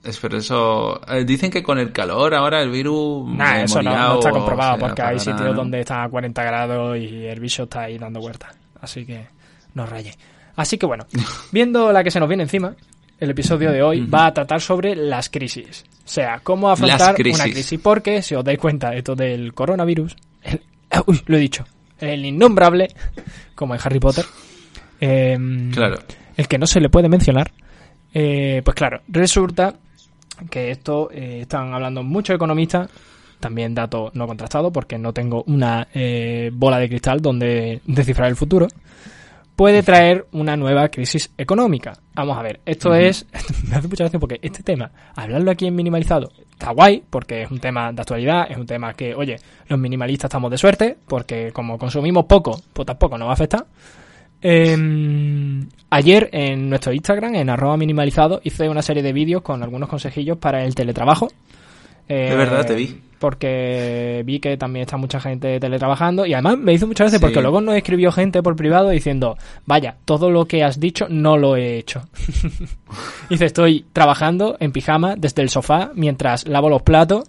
Es, 0.03 0.19
pero 0.19 0.37
eso. 0.37 0.99
eh, 1.07 1.23
dicen 1.23 1.49
que 1.49 1.63
con 1.63 1.79
el 1.79 1.93
calor 1.93 2.35
ahora 2.35 2.61
el 2.61 2.69
virus. 2.69 3.25
Nah, 3.29 3.61
eso 3.61 3.81
no, 3.81 3.91
está 4.19 4.29
o 4.29 4.33
comprobado, 4.33 4.77
porque 4.77 5.01
hay 5.01 5.17
sitios 5.17 5.41
¿no? 5.41 5.53
donde 5.53 5.79
está 5.79 6.03
a 6.03 6.09
40 6.09 6.43
grados 6.43 6.97
y 6.97 7.25
el 7.25 7.39
bicho 7.39 7.63
está 7.63 7.83
ahí 7.83 7.97
dando 7.97 8.19
vueltas. 8.19 8.53
Así 8.81 9.05
que 9.05 9.25
no 9.73 9.85
rayéis. 9.85 10.17
Así 10.55 10.77
que 10.77 10.85
bueno, 10.85 11.05
viendo 11.51 11.91
la 11.91 12.03
que 12.03 12.11
se 12.11 12.19
nos 12.19 12.27
viene 12.29 12.43
encima, 12.43 12.75
el 13.19 13.29
episodio 13.31 13.71
de 13.71 13.81
hoy 13.81 14.05
va 14.05 14.27
a 14.27 14.33
tratar 14.33 14.61
sobre 14.61 14.95
las 14.95 15.29
crisis. 15.29 15.85
O 16.05 16.07
sea, 16.07 16.39
cómo 16.43 16.69
afrontar 16.69 17.15
crisis. 17.15 17.39
una 17.41 17.51
crisis. 17.53 17.79
Porque, 17.81 18.21
si 18.21 18.35
os 18.35 18.43
dais 18.43 18.59
cuenta, 18.59 18.93
esto 18.95 19.15
del 19.15 19.53
coronavirus, 19.53 20.15
el- 20.43 20.61
uy, 21.07 21.21
lo 21.25 21.37
he 21.37 21.39
dicho, 21.39 21.65
el 21.99 22.25
innombrable, 22.25 22.89
como 23.55 23.73
en 23.73 23.81
Harry 23.83 23.99
Potter, 23.99 24.25
em, 24.99 25.71
Claro. 25.71 25.99
el 26.35 26.47
que 26.47 26.57
no 26.57 26.67
se 26.67 26.79
le 26.81 26.89
puede 26.89 27.09
mencionar, 27.09 27.51
eh, 28.13 28.61
pues 28.63 28.75
claro, 28.75 29.01
resulta 29.07 29.73
que 30.49 30.71
esto 30.71 31.09
eh, 31.11 31.39
están 31.41 31.73
hablando 31.73 32.03
muchos 32.03 32.35
economistas, 32.35 32.89
también 33.39 33.73
datos 33.75 34.13
no 34.15 34.27
contrastados, 34.27 34.71
porque 34.71 34.97
no 34.97 35.13
tengo 35.13 35.43
una 35.47 35.87
eh, 35.93 36.49
bola 36.53 36.77
de 36.79 36.89
cristal 36.89 37.21
donde 37.21 37.81
descifrar 37.85 38.29
el 38.29 38.35
futuro, 38.35 38.67
puede 39.55 39.83
traer 39.83 40.25
una 40.31 40.57
nueva 40.57 40.89
crisis 40.89 41.31
económica. 41.37 41.93
Vamos 42.15 42.37
a 42.37 42.41
ver, 42.41 42.61
esto 42.65 42.93
es, 42.93 43.25
me 43.69 43.75
hace 43.75 43.87
mucha 43.87 44.03
gracia 44.03 44.19
porque 44.19 44.39
este 44.41 44.63
tema, 44.63 44.91
hablarlo 45.15 45.51
aquí 45.51 45.67
en 45.67 45.75
minimalizado, 45.75 46.31
está 46.51 46.71
guay, 46.71 47.03
porque 47.09 47.43
es 47.43 47.51
un 47.51 47.59
tema 47.59 47.91
de 47.91 48.01
actualidad, 48.01 48.49
es 48.49 48.57
un 48.57 48.65
tema 48.65 48.93
que, 48.93 49.13
oye, 49.15 49.37
los 49.67 49.79
minimalistas 49.79 50.29
estamos 50.29 50.51
de 50.51 50.57
suerte, 50.57 50.97
porque 51.07 51.51
como 51.51 51.77
consumimos 51.77 52.25
poco, 52.25 52.59
pues 52.73 52.85
tampoco 52.85 53.17
nos 53.17 53.27
va 53.27 53.31
a 53.31 53.35
afectar. 53.35 53.65
Eh, 54.45 54.75
ayer 55.89 56.29
en 56.33 56.69
nuestro 56.69 56.91
Instagram, 56.91 57.35
en 57.35 57.49
arroba 57.49 57.77
minimalizado, 57.77 58.41
hice 58.43 58.67
una 58.67 58.81
serie 58.81 59.01
de 59.01 59.13
vídeos 59.13 59.41
con 59.41 59.63
algunos 59.63 59.87
consejillos 59.87 60.37
para 60.37 60.65
el 60.65 60.75
teletrabajo. 60.75 61.29
Eh, 62.07 62.29
De 62.29 62.35
verdad, 62.35 62.65
te 62.65 62.75
vi. 62.75 62.99
Porque 63.19 64.21
vi 64.25 64.39
que 64.39 64.57
también 64.57 64.81
está 64.83 64.97
mucha 64.97 65.19
gente 65.21 65.57
teletrabajando 65.59 66.25
y 66.25 66.33
además 66.33 66.57
me 66.57 66.73
hizo 66.73 66.87
muchas 66.87 67.05
veces 67.05 67.19
Sí. 67.19 67.25
porque 67.25 67.41
luego 67.41 67.61
nos 67.61 67.75
escribió 67.75 68.11
gente 68.11 68.43
por 68.43 68.55
privado 68.57 68.89
diciendo, 68.89 69.37
vaya, 69.65 69.95
todo 70.03 70.29
lo 70.29 70.45
que 70.45 70.61
has 70.63 70.77
dicho 70.79 71.07
no 71.09 71.37
lo 71.37 71.55
he 71.55 71.77
hecho. 71.77 72.01
Dice, 73.29 73.45
estoy 73.45 73.85
trabajando 73.93 74.57
en 74.59 74.71
pijama 74.73 75.15
desde 75.15 75.41
el 75.41 75.49
sofá 75.49 75.91
mientras 75.95 76.47
lavo 76.47 76.69
los 76.69 76.81
platos 76.81 77.23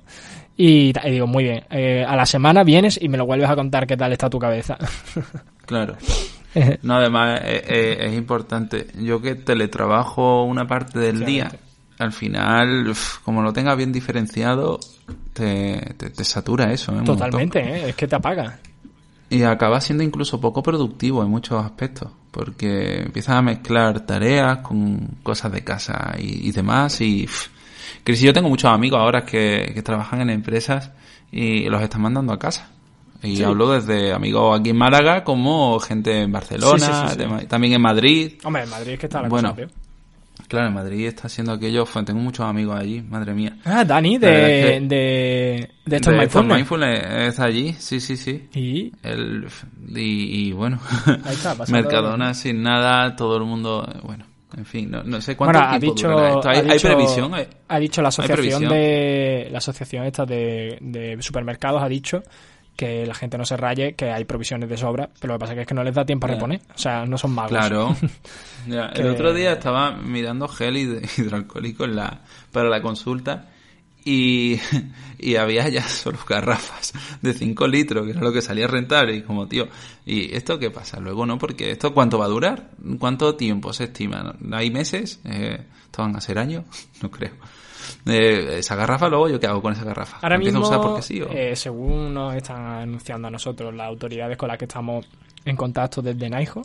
y, 0.57 0.93
y 1.07 1.11
digo, 1.11 1.27
muy 1.29 1.45
bien, 1.45 1.65
eh, 1.71 2.05
a 2.07 2.17
la 2.17 2.27
semana 2.27 2.65
vienes 2.65 2.99
y 3.01 3.09
me 3.09 3.17
lo 3.19 3.27
vuelves 3.27 3.49
a 3.49 3.55
contar 3.57 3.87
qué 3.87 3.97
tal 3.97 4.13
está 4.13 4.29
tu 4.31 4.39
cabeza. 4.39 4.77
Claro. 5.67 5.97
No, 6.83 6.95
además 6.97 7.41
eh, 7.43 7.63
eh, 7.67 7.97
es 8.09 8.15
importante. 8.15 8.87
Yo 9.01 9.21
que 9.21 9.35
teletrabajo 9.35 10.45
una 10.45 10.69
parte 10.69 11.01
del 11.01 11.25
día, 11.25 11.51
al 11.99 12.13
final, 12.13 12.93
como 13.25 13.43
lo 13.43 13.53
tengas 13.53 13.77
bien 13.77 13.93
diferenciado, 13.93 14.81
te, 15.33 15.95
te, 15.97 16.11
te 16.11 16.25
satura 16.25 16.73
eso. 16.73 16.93
¿eh? 16.99 17.03
Totalmente. 17.05 17.61
¿eh? 17.61 17.89
es 17.91 17.95
que 17.97 18.07
te 18.07 18.17
apaga. 18.17 18.59
Y 19.31 19.43
acaba 19.43 19.81
siendo 19.81 20.05
incluso 20.05 20.41
poco 20.41 20.63
productivo 20.63 21.23
en 21.23 21.31
muchos 21.31 21.65
aspectos, 21.65 22.11
porque 22.31 23.01
empiezas 23.03 23.37
a 23.37 23.43
mezclar 23.43 24.01
tareas 24.07 24.59
con 24.59 25.17
cosas 25.23 25.51
de 25.53 25.65
casa 25.65 26.15
y, 26.19 26.49
y 26.49 26.53
demás. 26.53 27.01
Y 27.01 27.29
que 28.05 28.15
si 28.17 28.27
yo 28.27 28.33
tengo 28.33 28.49
muchos 28.49 28.71
amigos 28.71 29.01
ahora 29.01 29.25
que, 29.25 29.71
que 29.75 29.83
trabajan 29.83 30.21
en 30.21 30.31
empresas 30.31 30.91
y 31.33 31.69
los 31.69 31.83
están 31.83 32.03
mandando 32.03 32.33
a 32.33 32.39
casa. 32.39 32.69
Y 33.23 33.37
Sí. 33.39 33.43
hablo 33.43 33.71
desde 33.71 34.13
amigos 34.13 34.61
aquí 34.61 34.71
en 34.71 34.77
Málaga 34.77 35.25
como 35.25 35.81
gente 35.81 36.21
en 36.21 36.31
Barcelona, 36.31 37.09
Sí, 37.09 37.17
sí, 37.41 37.47
también 37.47 37.73
en 37.73 37.81
Madrid. 37.81 38.35
Hombre, 38.45 38.65
en 38.65 38.69
Madrid 38.71 38.93
es 38.93 38.99
que 39.01 39.07
está 39.07 39.23
la 39.23 39.29
Bueno, 39.29 39.55
cosa. 39.55 39.67
Claro, 40.49 40.67
en 40.69 40.75
Madrid 40.75 41.07
está 41.07 41.29
haciendo 41.29 41.53
aquello, 41.53 41.87
tengo 42.05 42.21
muchos 42.21 42.45
amigos 42.47 42.79
allí, 42.79 43.01
madre 43.03 43.33
mía. 43.35 43.57
Ah, 43.65 43.85
Dani, 43.85 44.19
de, 44.19 44.27
es 44.77 44.81
que- 44.81 44.87
de, 44.87 45.71
de 45.87 45.97
estos 45.97 46.13
mindfulness. 46.13 46.57
Mindfulness 46.57 47.05
está 47.29 47.45
allí, 47.45 47.73
sí, 47.79 48.01
sí, 48.01 48.17
sí. 48.17 48.49
Y 48.55 48.93
El, 49.03 49.47
y, 49.95 50.49
y 50.49 50.53
bueno, 50.53 50.79
Ahí 51.25 51.35
está, 51.35 51.55
pasando- 51.57 51.73
Mercadona 51.83 52.35
sin 52.35 52.63
nada, 52.63 53.15
todo 53.17 53.37
el 53.39 53.45
mundo, 53.45 53.89
eh, 53.95 53.99
bueno, 54.03 54.27
en 54.57 54.67
fin, 54.67 54.91
no, 54.91 55.03
no 55.05 55.21
sé 55.21 55.37
cuánto 55.37 55.59
bueno, 55.59 55.75
ha 55.75 55.79
tiempo 55.79 55.95
dicho, 55.95 56.27
esto. 56.27 56.49
¿Hay, 56.49 56.57
ha 56.59 56.61
hay 56.63 56.69
dicho- 56.69 56.89
previsión? 56.89 57.35
¿Hay- 57.35 57.47
ha 57.69 57.79
dicho 57.79 58.03
la 58.03 58.09
hay 58.09 58.11
asociación 58.11 58.69
de 58.69 59.49
la 59.51 59.59
asociación 59.59 60.05
esta 60.05 60.27
de, 60.27 60.79
de 60.81 61.17
supermercados 61.23 61.83
ha 61.83 61.89
dicho 61.89 62.23
que 62.77 63.07
la 63.07 63.15
gente 63.15 63.39
no 63.39 63.45
se 63.45 63.57
raye, 63.57 63.95
que 63.95 64.11
hay 64.11 64.25
provisiones 64.25 64.69
de 64.69 64.77
sobra, 64.77 65.09
pero 65.21 65.35
lo 65.35 65.39
que 65.39 65.43
pasa 65.47 65.61
es 65.61 65.67
que 65.67 65.75
no 65.75 65.85
les 65.85 65.95
da 65.95 66.05
tiempo 66.05 66.27
a 66.27 66.31
reponer, 66.31 66.61
o 66.75 66.79
sea, 66.79 67.05
no 67.07 67.17
son 67.19 67.33
magos. 67.33 67.51
Claro. 67.51 67.97
Que- 68.67 69.03
El 69.03 69.09
otro 69.11 69.35
día 69.35 69.53
estaba 69.53 69.91
mirando 69.93 70.49
gel 70.49 70.77
hid- 70.77 71.19
hidroalcohólico 71.19 71.85
en 71.85 71.97
la, 71.97 72.21
para 72.51 72.69
la 72.71 72.81
consulta 72.81 73.51
y, 74.05 74.61
y 75.19 75.37
había 75.37 75.69
ya 75.69 75.83
solo 75.89 76.19
garrafas 76.29 76.93
de 77.23 77.33
5 77.33 77.67
litros, 77.67 78.05
que 78.05 78.11
era 78.13 78.21
lo 78.21 78.33
que 78.33 78.43
salía 78.43 78.67
rentable. 78.67 79.17
Y 79.17 79.23
como, 79.23 79.49
tío, 79.49 79.69
¿y 80.05 80.35
esto 80.35 80.59
qué 80.59 80.71
pasa? 80.71 81.01
Luego 81.01 81.27
no, 81.27 81.39
porque 81.39 81.71
¿esto 81.71 81.95
cuánto 81.95 82.19
va 82.19 82.27
a 82.27 82.29
durar? 82.29 82.71
¿Cuánto 82.99 83.35
tiempo 83.37 83.73
se 83.73 83.85
estima? 83.85 84.35
¿Hay 84.53 84.71
meses? 84.71 85.21
Eh, 85.25 85.65
¿Esto 85.87 86.03
van 86.03 86.17
a 86.17 86.21
ser 86.21 86.39
años? 86.39 86.65
No 87.03 87.11
creo. 87.11 87.33
Eh, 88.07 88.59
esa 88.59 88.77
garrafa, 88.77 89.09
luego 89.09 89.29
yo 89.29 89.39
qué 89.39 89.47
hago 89.47 89.61
con 89.61 89.73
esa 89.75 89.85
garrafa? 89.85 90.17
Ahora 90.17 90.31
¿La 90.31 90.35
empiezo 90.37 90.59
mismo, 90.59 90.75
a 90.75 90.79
usar 90.79 90.87
porque 90.89 91.03
sí? 91.03 91.21
o? 91.21 91.29
eh, 91.31 91.55
según 91.55 92.15
nos 92.15 92.35
están 92.35 92.65
anunciando 92.65 93.29
a 93.29 93.31
nosotros 93.31 93.75
las 93.75 93.87
autoridades 93.89 94.39
con 94.39 94.49
las 94.49 94.57
que 94.57 94.65
estamos 94.65 95.07
en 95.45 95.55
contacto 95.57 96.01
desde 96.01 96.31
Naijo, 96.31 96.63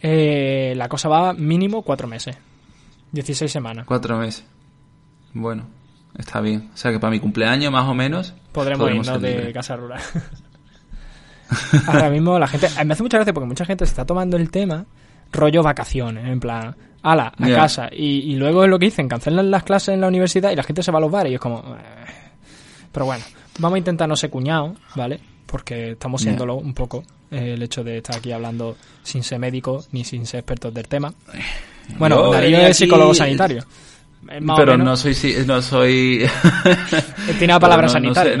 eh, 0.00 0.72
la 0.74 0.88
cosa 0.88 1.10
va 1.10 1.34
mínimo 1.34 1.82
cuatro 1.82 2.08
meses, 2.08 2.38
16 3.12 3.50
semanas. 3.52 3.84
Cuatro 3.86 4.16
meses. 4.16 4.44
Bueno, 5.34 5.66
está 6.18 6.40
bien. 6.40 6.70
O 6.74 6.76
sea 6.76 6.90
que 6.92 6.98
para 7.00 7.10
mi 7.10 7.20
cumpleaños, 7.20 7.72
más 7.72 7.86
o 7.88 7.94
menos, 7.94 8.34
Podremos, 8.52 8.80
podremos 8.80 9.06
irnos 9.06 9.22
de 9.22 9.52
casa 9.52 9.76
rural. 9.76 10.00
Ahora 11.86 12.10
mismo 12.10 12.38
la 12.38 12.46
gente... 12.48 12.68
Me 12.84 12.92
hace 12.94 13.02
mucha 13.02 13.18
gracia 13.18 13.32
porque 13.32 13.46
mucha 13.46 13.64
gente 13.64 13.86
se 13.86 13.90
está 13.90 14.04
tomando 14.04 14.36
el 14.36 14.50
tema 14.50 14.84
rollo 15.32 15.62
vacaciones, 15.62 16.26
en 16.26 16.40
plan, 16.40 16.74
ala, 17.02 17.32
a 17.38 17.48
casa. 17.50 17.88
Y, 17.92 18.32
y 18.32 18.36
luego 18.36 18.64
es 18.64 18.70
lo 18.70 18.78
que 18.78 18.86
dicen, 18.86 19.08
cancelan 19.08 19.50
las 19.50 19.62
clases 19.64 19.94
en 19.94 20.00
la 20.00 20.08
universidad 20.08 20.50
y 20.50 20.56
la 20.56 20.62
gente 20.62 20.82
se 20.82 20.90
va 20.90 20.98
a 20.98 21.00
los 21.00 21.10
bares 21.10 21.32
y 21.32 21.34
es 21.34 21.40
como... 21.40 21.58
eh. 21.58 22.06
Pero 22.92 23.06
bueno, 23.06 23.24
vamos 23.58 23.76
a 23.76 23.78
intentar 23.78 24.08
no 24.08 24.16
ser 24.16 24.30
cuñados, 24.30 24.78
¿vale? 24.94 25.20
Porque 25.44 25.92
estamos 25.92 26.22
siéndolo 26.22 26.54
un 26.56 26.72
poco, 26.72 27.04
eh, 27.30 27.52
el 27.54 27.62
hecho 27.62 27.84
de 27.84 27.98
estar 27.98 28.16
aquí 28.16 28.32
hablando 28.32 28.76
sin 29.02 29.22
ser 29.22 29.38
médico 29.38 29.84
ni 29.92 30.02
sin 30.02 30.26
ser 30.26 30.40
expertos 30.40 30.72
del 30.72 30.88
tema. 30.88 31.12
Bueno, 31.98 32.16
Yo 32.16 32.32
Darío 32.32 32.58
es 32.58 32.76
psicólogo 32.76 33.14
sanitario. 33.14 33.60
Eh, 33.60 33.64
Pero 34.56 34.76
no 34.76 34.96
soy... 34.96 35.14
No 35.46 35.62
soy... 35.62 36.26
Tiene 37.38 37.52
la 37.54 37.60
palabra 37.60 37.86
no- 37.86 38.14
sé, 38.14 38.36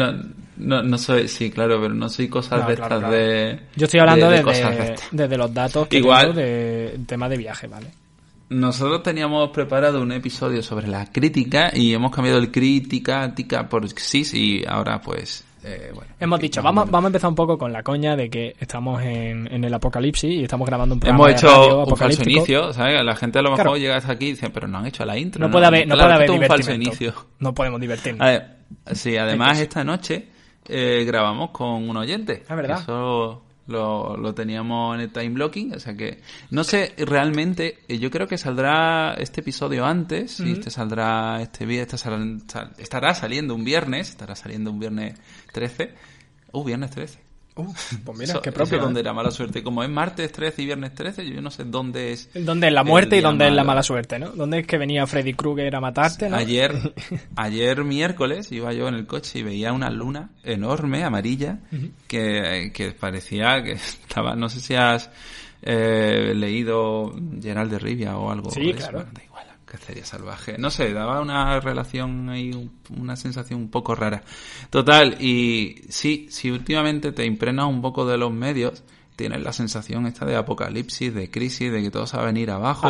no, 0.58 0.82
no, 0.82 0.98
soy... 0.98 1.28
Sí, 1.28 1.50
claro, 1.50 1.80
pero 1.80 1.94
no 1.94 2.08
soy 2.08 2.28
cosas 2.28 2.62
No, 2.62 2.68
de 2.68 2.76
claro, 2.76 2.94
estas 2.96 3.10
claro. 3.10 3.14
de... 3.14 3.60
Yo 3.76 3.84
estoy 3.84 4.00
hablando 4.00 4.30
de- 4.30 4.96
desde 5.12 5.36
los 5.36 5.52
datos 5.52 5.88
que 5.88 5.98
Igual. 5.98 6.28
tengo 6.28 6.34
de 6.40 6.98
tema 7.06 7.28
de 7.28 7.36
viaje, 7.36 7.66
¿vale? 7.66 7.88
Nosotros 8.48 9.02
teníamos 9.02 9.50
preparado 9.50 10.00
un 10.00 10.12
episodio 10.12 10.62
sobre 10.62 10.86
la 10.86 11.10
crítica 11.10 11.70
y 11.74 11.92
hemos 11.92 12.12
cambiado 12.12 12.38
el 12.38 12.50
crítica 12.52 13.34
tica 13.34 13.68
por 13.68 13.88
cis 13.90 14.32
y 14.34 14.64
ahora 14.66 15.00
pues... 15.00 15.44
eh, 15.66 15.90
bueno, 15.94 16.12
Hemos 16.20 16.38
dicho, 16.40 16.62
vamos, 16.62 16.88
vamos 16.90 17.04
a 17.04 17.08
empezar 17.08 17.28
un 17.28 17.34
poco 17.34 17.58
con 17.58 17.72
la 17.72 17.82
coña 17.82 18.14
de 18.16 18.30
que 18.30 18.54
estamos 18.60 19.02
en, 19.02 19.52
en 19.52 19.64
el 19.64 19.74
apocalipsis 19.74 20.30
y 20.30 20.42
estamos 20.44 20.66
grabando 20.66 20.94
un 20.94 21.00
programa 21.00 21.24
Hemos 21.24 21.40
de 21.42 21.46
hecho 21.48 21.60
radio 21.60 21.84
un 21.86 21.96
falso 21.96 22.22
inicio, 22.22 22.72
¿sabes? 22.72 23.04
La 23.04 23.16
gente 23.16 23.38
a 23.38 23.42
lo 23.42 23.50
mejor 23.50 23.64
Claro. 23.64 23.76
llega 23.76 23.96
hasta 23.96 24.12
aquí 24.12 24.26
y 24.26 24.30
dice, 24.30 24.50
pero 24.50 24.68
no 24.68 24.78
han 24.78 24.86
hecho 24.86 25.04
la 25.04 25.18
intro. 25.18 25.40
No, 25.44 25.50
puede 25.50 25.66
haber, 25.66 25.86
no 25.88 25.96
puede 25.96 26.12
haber 26.12 26.30
es 26.30 26.38
un 26.38 26.44
falso 26.46 26.72
inicio. 26.72 27.12
No 27.40 27.52
podemos 27.52 27.80
divertirnos. 27.80 28.20
A 28.22 28.30
ver, 28.30 28.56
sí, 28.92 29.16
además 29.16 29.58
esta 29.60 29.82
noche 29.84 30.28
eh, 30.68 31.04
grabamos 31.06 31.50
con 31.50 31.88
un 31.88 31.96
oyente. 31.96 32.44
Ah, 32.48 32.54
¿verdad? 32.54 32.80
Eso 32.80 33.42
lo, 33.66 34.16
lo 34.16 34.34
teníamos 34.34 34.94
en 34.94 35.02
el 35.02 35.10
time 35.10 35.30
blocking, 35.30 35.74
o 35.74 35.80
sea 35.80 35.94
que 35.94 36.20
no 36.50 36.64
sé 36.64 36.94
realmente, 36.98 37.78
eh, 37.88 37.98
yo 37.98 38.10
creo 38.10 38.26
que 38.26 38.38
saldrá 38.38 39.14
este 39.14 39.40
episodio 39.40 39.84
antes, 39.84 40.40
y 40.40 40.52
este 40.52 40.70
saldrá 40.70 41.42
este 41.42 41.66
viernes, 41.66 42.04
estará 42.78 43.14
saliendo 43.14 43.54
un 43.54 43.64
viernes, 43.64 44.10
estará 44.10 44.34
saliendo 44.36 44.70
un 44.70 44.78
viernes 44.78 45.18
13. 45.52 45.94
Uh, 46.52 46.64
viernes 46.64 46.90
13. 46.90 47.25
Uh, 47.58 47.72
pues 48.04 48.18
mira, 48.18 48.32
Eso- 48.32 48.42
qué 48.42 48.50
eso 48.50 48.56
propio. 48.56 48.76
es 48.76 48.82
donde 48.84 49.00
¿eh? 49.00 49.02
era 49.02 49.12
mala 49.14 49.30
suerte. 49.30 49.62
Como 49.62 49.82
es 49.82 49.88
martes 49.88 50.30
13 50.30 50.60
y 50.62 50.66
viernes 50.66 50.94
13, 50.94 51.26
yo 51.28 51.40
no 51.40 51.50
sé 51.50 51.64
dónde 51.64 52.12
es. 52.12 52.28
¿Dónde 52.34 52.66
es 52.66 52.72
la 52.74 52.84
muerte 52.84 53.16
y 53.16 53.20
dónde 53.22 53.46
es 53.48 53.52
la 53.54 53.64
mala 53.64 53.82
suerte, 53.82 54.18
no? 54.18 54.28
¿Dónde 54.30 54.58
es 54.60 54.66
que 54.66 54.76
venía 54.76 55.06
Freddy 55.06 55.32
Krueger 55.32 55.74
a 55.74 55.80
matarte, 55.80 56.28
no? 56.28 56.36
Ayer, 56.36 56.72
ayer 57.36 57.82
miércoles 57.82 58.52
iba 58.52 58.72
yo 58.74 58.88
en 58.88 58.94
el 58.94 59.06
coche 59.06 59.38
y 59.38 59.42
veía 59.42 59.72
una 59.72 59.88
luna 59.90 60.30
enorme, 60.44 61.02
amarilla, 61.02 61.60
que, 62.06 62.70
que 62.74 62.92
parecía 62.92 63.62
que 63.62 63.72
estaba, 63.72 64.36
no 64.36 64.48
sé 64.50 64.60
si 64.60 64.74
has 64.74 65.10
eh, 65.62 66.32
leído 66.34 67.14
Gerald 67.40 67.70
de 67.72 67.78
Rivia 67.78 68.16
o 68.18 68.30
algo. 68.30 68.50
Sí, 68.50 68.72
claro. 68.74 68.98
bueno, 68.98 69.10
cacería 69.66 70.04
salvaje. 70.06 70.56
No 70.58 70.70
sé, 70.70 70.92
daba 70.94 71.20
una 71.20 71.60
relación 71.60 72.30
ahí, 72.30 72.52
un- 72.52 72.72
una 72.96 73.16
sensación 73.16 73.60
un 73.60 73.70
poco 73.70 73.94
rara. 73.94 74.22
Total, 74.70 75.20
y 75.20 75.82
sí, 75.90 76.28
si 76.30 76.50
últimamente 76.50 77.12
te 77.12 77.26
impregnas 77.26 77.66
un 77.66 77.82
poco 77.82 78.06
de 78.06 78.16
los 78.16 78.32
medios, 78.32 78.82
tienes 79.16 79.42
la 79.42 79.52
sensación 79.52 80.06
esta 80.06 80.24
de 80.24 80.36
apocalipsis, 80.36 81.12
de 81.14 81.30
crisis, 81.30 81.70
de 81.72 81.82
que 81.82 81.90
todo 81.90 82.06
se 82.06 82.16
va 82.16 82.22
a 82.22 82.26
venir 82.26 82.50
abajo. 82.50 82.88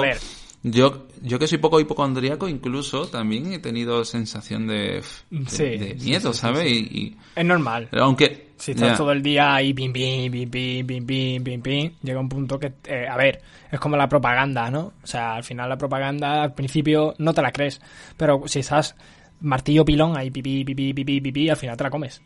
Yo, 0.62 1.06
yo 1.22 1.38
que 1.38 1.46
soy 1.46 1.58
poco 1.58 1.78
hipocondríaco, 1.78 2.48
incluso 2.48 3.06
también 3.06 3.52
he 3.52 3.58
tenido 3.60 4.04
sensación 4.04 4.66
de, 4.66 5.02
de, 5.30 5.46
Sí, 5.46 5.62
de 5.64 5.96
sí, 5.98 6.08
miedo, 6.08 6.32
sí, 6.32 6.38
sí, 6.38 6.40
¿sabes? 6.40 6.70
Y, 6.70 6.76
y- 6.78 7.16
Es 7.36 7.44
normal. 7.44 7.88
aunque 7.92 8.48
Si 8.56 8.72
estás 8.72 8.88
ya, 8.90 8.96
todo 8.96 9.12
el 9.12 9.22
día 9.22 9.54
ahí, 9.54 9.72
pim, 9.72 9.92
pim, 9.92 10.30
pim, 10.32 10.50
pim, 10.50 10.86
pim, 10.86 11.06
pim, 11.06 11.44
pim, 11.44 11.62
pim, 11.62 11.92
llega 12.02 12.18
un 12.18 12.28
punto 12.28 12.58
que, 12.58 12.72
eh, 12.86 13.06
a 13.08 13.16
ver, 13.16 13.40
es 13.70 13.78
como 13.78 13.96
la 13.96 14.08
propaganda, 14.08 14.68
¿no? 14.70 14.92
O 15.02 15.06
sea, 15.06 15.36
al 15.36 15.44
final 15.44 15.68
la 15.68 15.78
propaganda 15.78 16.42
al 16.42 16.54
principio 16.54 17.14
no 17.18 17.32
te 17.32 17.42
la 17.42 17.52
crees, 17.52 17.80
pero 18.16 18.42
si 18.46 18.58
estás 18.60 18.96
martillo 19.40 19.84
pilón 19.84 20.16
ahí, 20.16 20.30
pipí, 20.32 20.64
pipí, 20.64 20.92
pipí, 20.94 21.20
pipí, 21.20 21.48
al 21.48 21.56
final 21.56 21.76
te 21.76 21.84
la 21.84 21.90
comes. 21.90 22.20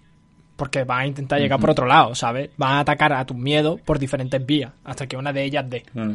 Porque 0.57 0.85
van 0.85 1.01
a 1.01 1.07
intentar 1.07 1.41
llegar 1.41 1.59
por 1.61 1.71
otro 1.71 1.87
lado, 1.87 2.15
¿sabes? 2.15 2.51
Van 2.57 2.73
a 2.73 2.81
atacar 2.81 3.13
a 3.13 3.25
tu 3.27 3.35
miedo 3.35 3.77
por 3.85 3.99
diferentes 3.99 4.45
vías, 4.47 4.73
hasta 4.85 5.07
que 5.07 5.17
una 5.17 5.33
de 5.33 5.45
ellas 5.45 5.69
dé. 5.69 5.83
Mm. 5.95 6.13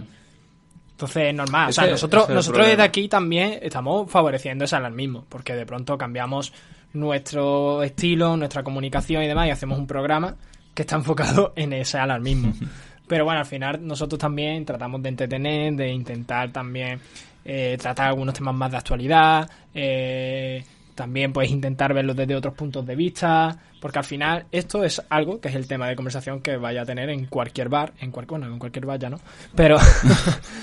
Entonces 0.95 1.23
es 1.23 1.35
normal. 1.35 1.69
O 1.69 1.73
sea, 1.73 1.87
nosotros, 1.87 2.29
nosotros 2.29 2.65
desde 2.65 2.81
aquí 2.81 3.09
también 3.09 3.59
estamos 3.61 4.09
favoreciendo 4.09 4.63
ese 4.63 4.77
alarmismo, 4.77 5.25
porque 5.27 5.53
de 5.53 5.65
pronto 5.65 5.97
cambiamos 5.97 6.53
nuestro 6.93 7.83
estilo, 7.83 8.37
nuestra 8.37 8.63
comunicación 8.63 9.21
y 9.21 9.27
demás, 9.27 9.47
y 9.47 9.51
hacemos 9.51 9.77
un 9.77 9.87
programa 9.87 10.37
que 10.73 10.83
está 10.83 10.95
enfocado 10.95 11.51
en 11.57 11.73
ese 11.73 11.97
alarmismo. 11.97 12.53
Pero 13.07 13.25
bueno, 13.25 13.41
al 13.41 13.45
final 13.45 13.85
nosotros 13.85 14.17
también 14.17 14.63
tratamos 14.63 15.03
de 15.03 15.09
entretener, 15.09 15.73
de 15.73 15.89
intentar 15.89 16.53
también 16.53 17.01
eh, 17.43 17.77
tratar 17.77 18.07
algunos 18.07 18.33
temas 18.33 18.55
más 18.55 18.71
de 18.71 18.77
actualidad, 18.77 19.49
eh, 19.73 20.63
también 20.95 21.33
pues 21.33 21.51
intentar 21.51 21.93
verlos 21.93 22.15
desde 22.15 22.35
otros 22.35 22.55
puntos 22.55 22.85
de 22.85 22.95
vista, 22.95 23.55
porque 23.79 23.99
al 23.99 24.05
final 24.05 24.45
esto 24.51 24.83
es 24.83 25.01
algo 25.09 25.39
que 25.39 25.49
es 25.49 25.55
el 25.55 25.67
tema 25.67 25.87
de 25.87 25.95
conversación 25.95 26.41
que 26.41 26.57
vaya 26.57 26.81
a 26.81 26.85
tener 26.85 27.09
en 27.09 27.25
cualquier 27.25 27.69
bar, 27.69 27.93
en 27.99 28.09
cualquier, 28.11 28.39
bueno, 28.39 28.53
en 28.53 28.59
cualquier 28.59 28.85
bar 28.85 28.97
ya 28.97 29.09
no, 29.09 29.19
pero, 29.53 29.77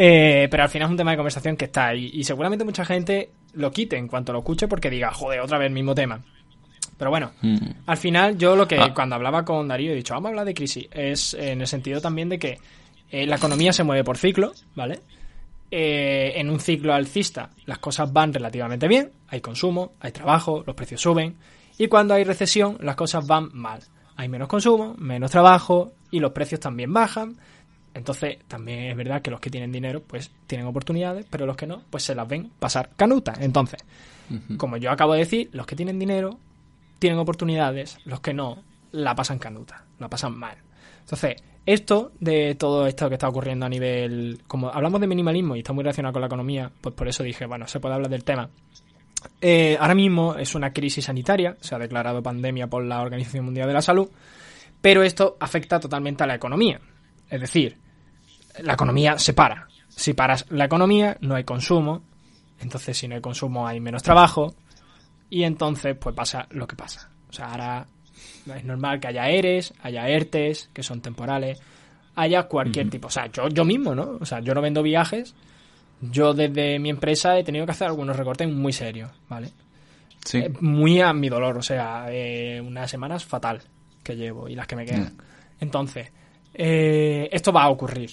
eh, 0.00 0.46
pero 0.48 0.62
al 0.62 0.68
final 0.68 0.86
es 0.86 0.90
un 0.92 0.96
tema 0.96 1.10
de 1.10 1.16
conversación 1.16 1.56
que 1.56 1.64
está 1.64 1.88
ahí 1.88 2.08
y 2.14 2.22
seguramente 2.22 2.64
mucha 2.64 2.84
gente 2.84 3.30
lo 3.54 3.72
quite 3.72 3.96
en 3.96 4.06
cuanto 4.06 4.32
lo 4.32 4.38
escuche 4.38 4.68
porque 4.68 4.90
diga, 4.90 5.10
joder, 5.12 5.40
otra 5.40 5.58
vez 5.58 5.66
el 5.66 5.72
mismo 5.74 5.92
tema. 5.92 6.20
Pero 6.96 7.10
bueno, 7.10 7.32
Mm. 7.42 7.56
al 7.86 7.96
final 7.96 8.38
yo 8.38 8.54
lo 8.54 8.68
que 8.68 8.76
Ah. 8.78 8.94
cuando 8.94 9.16
hablaba 9.16 9.44
con 9.44 9.66
Darío 9.66 9.90
he 9.90 9.96
dicho, 9.96 10.14
vamos 10.14 10.26
a 10.26 10.30
hablar 10.30 10.44
de 10.46 10.54
crisis, 10.54 10.86
es 10.92 11.34
en 11.34 11.60
el 11.60 11.66
sentido 11.66 12.00
también 12.00 12.28
de 12.28 12.38
que 12.38 12.58
eh, 13.10 13.26
la 13.26 13.36
economía 13.36 13.72
se 13.72 13.82
mueve 13.82 14.04
por 14.04 14.18
ciclo, 14.18 14.52
¿vale? 14.76 15.00
Eh, 15.70 16.32
en 16.36 16.48
un 16.48 16.60
ciclo 16.60 16.94
alcista 16.94 17.50
las 17.66 17.78
cosas 17.78 18.12
van 18.12 18.32
relativamente 18.32 18.86
bien, 18.88 19.10
hay 19.28 19.40
consumo, 19.40 19.92
hay 20.00 20.12
trabajo, 20.12 20.62
los 20.66 20.74
precios 20.76 21.00
suben, 21.00 21.36
y 21.76 21.88
cuando 21.88 22.14
hay 22.14 22.22
recesión 22.24 22.78
las 22.80 22.96
cosas 22.96 23.26
van 23.26 23.48
mal. 23.52 23.80
Hay 24.16 24.28
menos 24.28 24.48
consumo, 24.48 24.94
menos 24.98 25.30
trabajo 25.30 25.92
y 26.10 26.20
los 26.20 26.32
precios 26.32 26.60
también 26.60 26.92
bajan. 26.92 27.36
Entonces 27.98 28.38
también 28.46 28.90
es 28.90 28.96
verdad 28.96 29.20
que 29.20 29.30
los 29.30 29.40
que 29.40 29.50
tienen 29.50 29.72
dinero 29.72 30.02
pues 30.06 30.30
tienen 30.46 30.66
oportunidades, 30.66 31.26
pero 31.28 31.46
los 31.46 31.56
que 31.56 31.66
no 31.66 31.82
pues 31.90 32.04
se 32.04 32.14
las 32.14 32.28
ven 32.28 32.50
pasar 32.58 32.90
canuta. 32.96 33.34
Entonces, 33.40 33.80
como 34.56 34.76
yo 34.76 34.90
acabo 34.90 35.14
de 35.14 35.20
decir, 35.20 35.50
los 35.52 35.66
que 35.66 35.74
tienen 35.74 35.98
dinero 35.98 36.38
tienen 36.98 37.18
oportunidades, 37.18 37.98
los 38.04 38.20
que 38.20 38.32
no 38.32 38.62
la 38.92 39.14
pasan 39.14 39.38
canuta, 39.38 39.84
la 39.98 40.08
pasan 40.08 40.38
mal. 40.38 40.56
Entonces, 41.00 41.36
esto 41.66 42.12
de 42.20 42.54
todo 42.54 42.86
esto 42.86 43.08
que 43.08 43.16
está 43.16 43.28
ocurriendo 43.28 43.66
a 43.66 43.68
nivel, 43.68 44.40
como 44.46 44.68
hablamos 44.68 45.00
de 45.00 45.06
minimalismo 45.06 45.56
y 45.56 45.58
está 45.58 45.72
muy 45.72 45.82
relacionado 45.82 46.12
con 46.12 46.22
la 46.22 46.26
economía, 46.26 46.70
pues 46.80 46.94
por 46.94 47.08
eso 47.08 47.22
dije, 47.22 47.46
bueno, 47.46 47.66
se 47.66 47.80
puede 47.80 47.96
hablar 47.96 48.10
del 48.10 48.24
tema. 48.24 48.48
Eh, 49.40 49.76
ahora 49.80 49.94
mismo 49.94 50.36
es 50.36 50.54
una 50.54 50.72
crisis 50.72 51.06
sanitaria, 51.06 51.56
se 51.60 51.74
ha 51.74 51.78
declarado 51.78 52.22
pandemia 52.22 52.68
por 52.68 52.84
la 52.84 53.02
Organización 53.02 53.44
Mundial 53.44 53.66
de 53.66 53.74
la 53.74 53.82
Salud, 53.82 54.08
pero 54.80 55.02
esto 55.02 55.36
afecta 55.40 55.80
totalmente 55.80 56.22
a 56.22 56.26
la 56.26 56.36
economía. 56.36 56.80
Es 57.28 57.40
decir, 57.40 57.76
la 58.62 58.74
economía 58.74 59.18
se 59.18 59.32
para. 59.32 59.68
Si 59.88 60.14
paras 60.14 60.46
la 60.50 60.66
economía, 60.66 61.16
no 61.20 61.34
hay 61.34 61.44
consumo. 61.44 62.02
Entonces, 62.60 62.96
si 62.96 63.08
no 63.08 63.14
hay 63.14 63.20
consumo, 63.20 63.66
hay 63.66 63.80
menos 63.80 64.02
trabajo. 64.02 64.54
Y 65.30 65.44
entonces, 65.44 65.96
pues 65.98 66.14
pasa 66.14 66.46
lo 66.50 66.66
que 66.66 66.76
pasa. 66.76 67.10
O 67.28 67.32
sea, 67.32 67.46
ahora 67.46 67.86
es 68.56 68.64
normal 68.64 69.00
que 69.00 69.08
haya 69.08 69.28
ERES, 69.28 69.74
haya 69.82 70.08
ERTES, 70.08 70.70
que 70.72 70.82
son 70.82 71.00
temporales, 71.00 71.60
haya 72.14 72.44
cualquier 72.44 72.90
tipo. 72.90 73.08
O 73.08 73.10
sea, 73.10 73.26
yo, 73.26 73.48
yo 73.48 73.64
mismo, 73.64 73.94
¿no? 73.94 74.18
O 74.20 74.24
sea, 74.24 74.40
yo 74.40 74.54
no 74.54 74.60
vendo 74.60 74.82
viajes. 74.82 75.34
Yo 76.00 76.32
desde 76.32 76.78
mi 76.78 76.90
empresa 76.90 77.36
he 77.38 77.44
tenido 77.44 77.66
que 77.66 77.72
hacer 77.72 77.88
algunos 77.88 78.16
recortes 78.16 78.48
muy 78.48 78.72
serios, 78.72 79.10
¿vale? 79.28 79.50
Sí. 80.24 80.38
Eh, 80.38 80.52
muy 80.60 81.00
a 81.00 81.12
mi 81.12 81.28
dolor, 81.28 81.58
o 81.58 81.62
sea, 81.62 82.06
eh, 82.10 82.60
unas 82.60 82.90
semanas 82.90 83.24
fatal 83.24 83.62
que 84.02 84.16
llevo 84.16 84.48
y 84.48 84.54
las 84.54 84.66
que 84.66 84.76
me 84.76 84.84
quedan. 84.84 85.16
Entonces, 85.60 86.10
eh, 86.54 87.28
esto 87.32 87.52
va 87.52 87.64
a 87.64 87.70
ocurrir. 87.70 88.10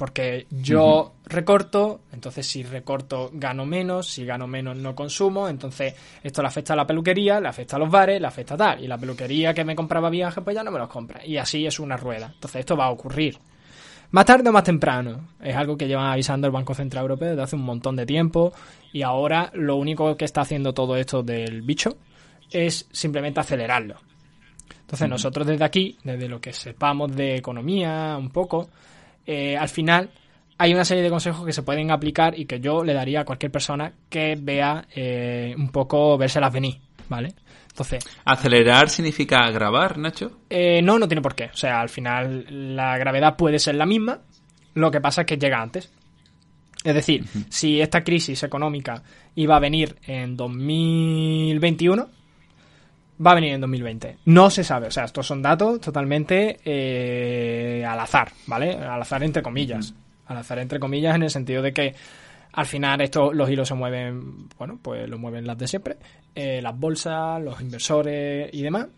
Porque 0.00 0.46
yo 0.48 1.16
recorto, 1.26 2.00
entonces 2.10 2.46
si 2.46 2.62
recorto 2.62 3.30
gano 3.34 3.66
menos, 3.66 4.08
si 4.08 4.24
gano 4.24 4.46
menos 4.46 4.74
no 4.74 4.94
consumo, 4.94 5.46
entonces 5.46 5.94
esto 6.22 6.40
le 6.40 6.48
afecta 6.48 6.72
a 6.72 6.76
la 6.76 6.86
peluquería, 6.86 7.38
le 7.38 7.48
afecta 7.48 7.76
a 7.76 7.78
los 7.78 7.90
bares, 7.90 8.18
le 8.18 8.26
afecta 8.26 8.54
a 8.54 8.56
tal. 8.56 8.82
Y 8.82 8.86
la 8.86 8.96
peluquería 8.96 9.52
que 9.52 9.62
me 9.62 9.76
compraba 9.76 10.08
viajes, 10.08 10.42
pues 10.42 10.56
ya 10.56 10.62
no 10.62 10.70
me 10.70 10.78
los 10.78 10.88
compra. 10.88 11.22
Y 11.26 11.36
así 11.36 11.66
es 11.66 11.78
una 11.78 11.98
rueda. 11.98 12.30
Entonces 12.32 12.60
esto 12.60 12.78
va 12.78 12.86
a 12.86 12.90
ocurrir. 12.90 13.36
Más 14.12 14.24
tarde 14.24 14.48
o 14.48 14.52
más 14.54 14.64
temprano. 14.64 15.32
Es 15.38 15.54
algo 15.54 15.76
que 15.76 15.86
llevan 15.86 16.06
avisando 16.06 16.46
el 16.46 16.52
Banco 16.54 16.72
Central 16.72 17.02
Europeo 17.02 17.28
desde 17.28 17.42
hace 17.42 17.56
un 17.56 17.66
montón 17.66 17.94
de 17.94 18.06
tiempo. 18.06 18.54
Y 18.94 19.02
ahora 19.02 19.50
lo 19.52 19.76
único 19.76 20.16
que 20.16 20.24
está 20.24 20.40
haciendo 20.40 20.72
todo 20.72 20.96
esto 20.96 21.22
del 21.22 21.60
bicho 21.60 21.98
es 22.50 22.88
simplemente 22.90 23.40
acelerarlo. 23.40 23.96
Entonces 24.80 25.10
nosotros 25.10 25.46
desde 25.46 25.64
aquí, 25.66 25.98
desde 26.04 26.26
lo 26.26 26.40
que 26.40 26.54
sepamos 26.54 27.14
de 27.14 27.36
economía 27.36 28.16
un 28.18 28.30
poco, 28.30 28.70
eh, 29.26 29.56
al 29.56 29.68
final 29.68 30.10
hay 30.58 30.74
una 30.74 30.84
serie 30.84 31.02
de 31.02 31.10
consejos 31.10 31.46
que 31.46 31.52
se 31.52 31.62
pueden 31.62 31.90
aplicar 31.90 32.38
y 32.38 32.44
que 32.44 32.60
yo 32.60 32.84
le 32.84 32.92
daría 32.92 33.22
a 33.22 33.24
cualquier 33.24 33.50
persona 33.50 33.92
que 34.08 34.36
vea 34.40 34.86
eh, 34.94 35.54
un 35.56 35.70
poco 35.70 36.18
vérselas 36.18 36.52
venir, 36.52 36.78
¿vale? 37.08 37.34
Entonces, 37.68 38.04
¿Acelerar 38.24 38.90
significa 38.90 39.50
grabar, 39.50 39.96
Nacho? 39.96 40.32
eh, 40.50 40.82
no, 40.82 40.98
no 40.98 41.08
tiene 41.08 41.22
por 41.22 41.34
qué. 41.34 41.44
O 41.52 41.56
sea, 41.56 41.80
al 41.80 41.88
final 41.88 42.74
la 42.76 42.98
gravedad 42.98 43.36
puede 43.36 43.58
ser 43.58 43.76
la 43.76 43.86
misma, 43.86 44.20
lo 44.74 44.90
que 44.90 45.00
pasa 45.00 45.22
es 45.22 45.26
que 45.26 45.38
llega 45.38 45.62
antes. 45.62 45.90
Es 46.84 46.94
decir, 46.94 47.24
si 47.50 47.80
esta 47.80 48.02
crisis 48.02 48.42
económica 48.42 49.02
iba 49.34 49.56
a 49.56 49.60
venir 49.60 49.96
en 50.06 50.36
2021, 50.36 52.08
va 53.24 53.32
a 53.32 53.34
venir 53.34 53.52
en 53.52 53.60
2020. 53.60 54.18
No 54.24 54.50
se 54.50 54.64
sabe, 54.64 54.88
o 54.88 54.90
sea, 54.90 55.04
estos 55.04 55.26
son 55.26 55.42
datos 55.42 55.80
totalmente 55.80 56.58
eh, 56.64 57.84
al 57.84 58.00
azar, 58.00 58.32
¿vale? 58.46 58.74
Al 58.74 59.02
azar 59.02 59.22
entre 59.22 59.42
comillas. 59.42 59.94
Al 60.26 60.38
azar 60.38 60.58
entre 60.58 60.80
comillas 60.80 61.14
en 61.16 61.24
el 61.24 61.30
sentido 61.30 61.62
de 61.62 61.72
que 61.72 61.94
al 62.52 62.66
final 62.66 63.00
esto, 63.00 63.32
los 63.32 63.48
hilos 63.48 63.68
se 63.68 63.74
mueven, 63.74 64.48
bueno, 64.58 64.78
pues 64.82 65.08
lo 65.08 65.18
mueven 65.18 65.46
las 65.46 65.58
de 65.58 65.68
siempre, 65.68 65.96
eh, 66.34 66.60
las 66.62 66.76
bolsas, 66.76 67.40
los 67.42 67.60
inversores 67.60 68.50
y 68.52 68.62
demás. 68.62 68.88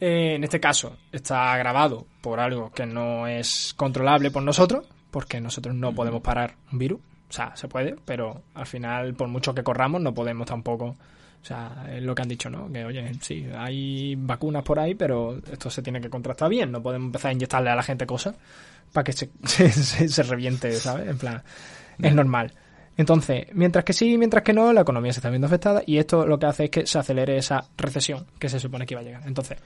Eh, 0.00 0.34
en 0.36 0.44
este 0.44 0.60
caso 0.60 0.96
está 1.10 1.56
grabado 1.56 2.06
por 2.20 2.38
algo 2.38 2.70
que 2.70 2.86
no 2.86 3.26
es 3.26 3.74
controlable 3.76 4.30
por 4.30 4.42
nosotros, 4.42 4.86
porque 5.10 5.40
nosotros 5.40 5.74
no 5.74 5.92
podemos 5.92 6.22
parar 6.22 6.54
un 6.72 6.78
virus. 6.78 7.00
O 7.28 7.32
sea, 7.32 7.54
se 7.56 7.68
puede, 7.68 7.96
pero 8.04 8.42
al 8.54 8.66
final, 8.66 9.14
por 9.14 9.28
mucho 9.28 9.54
que 9.54 9.62
corramos, 9.62 10.00
no 10.00 10.14
podemos 10.14 10.46
tampoco. 10.46 10.96
O 11.42 11.46
sea, 11.48 11.86
es 11.92 12.02
lo 12.02 12.14
que 12.14 12.22
han 12.22 12.28
dicho, 12.28 12.50
¿no? 12.50 12.70
Que, 12.70 12.84
oye, 12.84 13.10
sí, 13.22 13.46
hay 13.56 14.14
vacunas 14.16 14.62
por 14.62 14.78
ahí, 14.78 14.94
pero 14.94 15.38
esto 15.50 15.70
se 15.70 15.82
tiene 15.82 16.00
que 16.00 16.10
contrastar 16.10 16.50
bien. 16.50 16.70
No 16.72 16.82
podemos 16.82 17.06
empezar 17.06 17.30
a 17.30 17.32
inyectarle 17.32 17.70
a 17.70 17.76
la 17.76 17.82
gente 17.82 18.06
cosas 18.06 18.34
para 18.92 19.04
que 19.04 19.12
se, 19.12 19.30
se, 19.44 19.70
se- 19.70 20.08
se 20.08 20.22
reviente, 20.24 20.72
¿sabes? 20.74 21.08
En 21.08 21.16
plan, 21.18 21.42
es 22.02 22.14
normal. 22.14 22.52
Entonces, 22.96 23.46
mientras 23.52 23.84
que 23.84 23.92
sí, 23.92 24.18
mientras 24.18 24.42
que 24.42 24.52
no, 24.52 24.72
la 24.72 24.80
economía 24.80 25.12
se 25.12 25.20
está 25.20 25.30
viendo 25.30 25.46
afectada 25.46 25.82
y 25.86 25.98
esto 25.98 26.26
lo 26.26 26.38
que 26.38 26.46
hace 26.46 26.64
es 26.64 26.70
que 26.70 26.86
se 26.86 26.98
acelere 26.98 27.36
esa 27.38 27.64
recesión 27.76 28.26
que 28.40 28.48
se 28.48 28.58
supone 28.58 28.84
que 28.84 28.94
iba 28.94 29.00
a 29.00 29.04
llegar. 29.04 29.22
Entonces, 29.24 29.56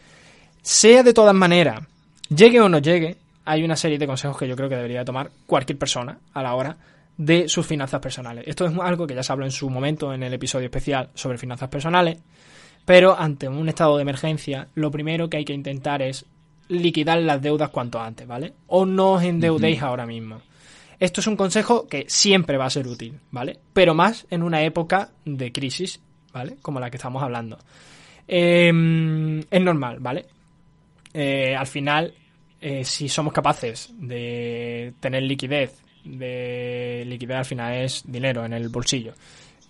sea 0.61 1.03
de 1.03 1.15
todas 1.15 1.35
maneras, 1.35 1.81
llegue 2.29 2.61
o 2.61 2.69
no 2.69 2.79
llegue, 2.79 3.17
hay 3.47 3.65
una 3.65 3.75
serie 3.75 3.99
de 3.99 4.07
consejos 4.07 4.37
que 4.39 4.47
yo 4.47 4.55
creo 4.55 4.69
que 4.69 4.77
debería 4.77 5.05
tomar 5.05 5.31
cualquier 5.47 5.79
persona 5.79 6.19
a 6.35 6.43
la 6.43 6.55
hora 6.55 6.77
de 7.17 7.49
sus 7.49 7.67
finanzas 7.67 8.01
personales. 8.01 8.45
Esto 8.47 8.67
es 8.67 8.79
algo 8.79 9.07
que 9.07 9.15
ya 9.15 9.23
se 9.23 9.33
habló 9.33 9.45
en 9.45 9.51
su 9.51 9.69
momento 9.69 10.13
en 10.13 10.23
el 10.23 10.35
episodio 10.35 10.67
especial 10.67 11.11
sobre 11.15 11.39
finanzas 11.39 11.69
personales, 11.69 12.19
pero 12.85 13.19
ante 13.19 13.49
un 13.49 13.69
estado 13.69 13.97
de 13.97 14.03
emergencia, 14.03 14.69
lo 14.75 14.91
primero 14.91 15.29
que 15.29 15.37
hay 15.37 15.45
que 15.45 15.53
intentar 15.53 16.03
es 16.03 16.27
liquidar 16.69 17.19
las 17.19 17.43
deudas 17.43 17.71
cuanto 17.71 18.01
antes, 18.01 18.27
¿vale? 18.27 18.55
O 18.67 18.87
no 18.87 19.13
os 19.13 19.23
endeudéis 19.23 19.83
ahora 19.83 20.07
mismo. 20.07 20.41
Esto 20.99 21.21
es 21.21 21.27
un 21.27 21.37
consejo 21.37 21.87
que 21.89 22.05
siempre 22.09 22.57
va 22.57 22.67
a 22.67 22.71
ser 22.71 22.87
útil, 22.87 23.19
¿vale? 23.31 23.59
Pero 23.73 23.95
más 23.95 24.27
en 24.31 24.43
una 24.43 24.63
época 24.63 25.11
de 25.25 25.53
crisis, 25.53 26.01
¿vale? 26.33 26.57
Como 26.63 26.81
la 26.81 26.91
que 26.91 26.97
estamos 26.97 27.23
hablando. 27.23 27.59
Eh, 28.27 28.69
es 29.51 29.61
normal, 29.61 29.99
¿vale? 30.01 30.27
Eh, 31.13 31.55
al 31.55 31.67
final, 31.67 32.15
eh, 32.61 32.85
si 32.85 33.09
somos 33.09 33.33
capaces 33.33 33.91
de 33.99 34.95
tener 35.01 35.25
liquidez, 35.25 35.83
de 36.05 37.05
liquidez 37.07 37.37
al 37.37 37.45
final 37.45 37.75
es 37.75 38.03
dinero 38.07 38.45
en 38.45 38.53
el 38.53 38.69
bolsillo, 38.69 39.15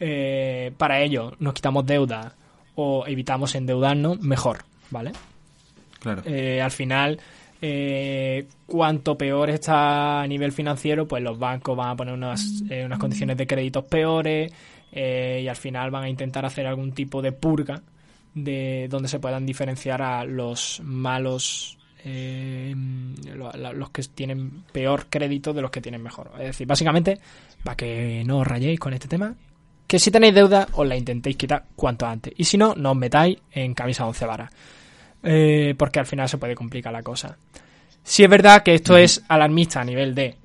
eh, 0.01 0.73
para 0.77 1.01
ello 1.01 1.33
nos 1.39 1.55
quitamos 1.55 1.87
deuda 1.87 2.35
o 2.75 3.07
evitamos 3.07 3.55
endeudarnos, 3.55 4.21
mejor, 4.21 4.65
¿vale? 4.91 5.13
Claro. 6.01 6.23
Eh, 6.25 6.61
al 6.61 6.71
final, 6.71 7.21
eh, 7.61 8.47
cuanto 8.67 9.17
peor 9.17 9.51
está 9.51 10.23
a 10.23 10.27
nivel 10.27 10.53
financiero, 10.53 11.07
pues 11.07 11.23
los 11.23 11.39
bancos 11.39 11.77
van 11.77 11.91
a 11.91 11.97
poner 11.97 12.15
unas, 12.15 12.63
unas 12.85 12.99
condiciones 12.99 13.37
de 13.37 13.47
créditos 13.47 13.85
peores 13.85 14.53
y 14.91 15.49
al 15.49 15.57
final 15.57 15.91
van 15.91 16.05
a 16.05 16.09
intentar 16.09 16.45
hacer 16.45 16.67
algún 16.67 16.93
tipo 16.93 17.23
de 17.23 17.33
purga 17.33 17.81
de 18.35 18.89
donde 18.91 19.09
se 19.09 19.21
puedan 19.21 19.47
diferenciar 19.47 20.03
a 20.03 20.25
los 20.25 20.81
malos 20.85 21.79
eh, 22.05 22.75
los 22.75 23.91
que 23.91 24.03
tienen 24.03 24.65
peor 24.73 25.07
crédito 25.09 25.53
de 25.53 25.63
los 25.63 25.71
que 25.71 25.81
tienen 25.81 26.03
mejor. 26.03 26.31
Es 26.39 26.47
decir, 26.47 26.67
básicamente, 26.67 27.19
para 27.63 27.77
que 27.77 28.23
no 28.27 28.39
os 28.39 28.47
rayéis 28.47 28.81
con 28.81 28.93
este 28.93 29.09
tema, 29.09 29.35
que 29.87 29.99
si 29.99 30.11
tenéis 30.11 30.35
deuda 30.35 30.69
os 30.73 30.87
la 30.87 30.97
intentéis 30.97 31.37
quitar 31.37 31.65
cuanto 31.77 32.07
antes. 32.07 32.33
Y 32.37 32.45
si 32.45 32.57
no, 32.57 32.75
no 32.75 32.93
os 32.93 32.97
metáis 32.97 33.39
en 33.53 33.75
camisa 33.75 34.07
once 34.07 34.25
varas. 34.25 34.51
Eh, 35.23 35.75
porque 35.77 36.01
al 36.01 36.07
final 36.07 36.29
se 36.29 36.39
puede 36.39 36.55
complicar 36.55 36.93
la 36.93 37.03
cosa. 37.03 37.37
Si 38.03 38.25
es 38.25 38.31
verdad 38.31 38.63
que 38.63 38.75
esto 38.75 38.97
es 38.97 39.23
alarmista 39.29 39.81
a 39.81 39.85
nivel 39.85 40.15
de 40.15 40.37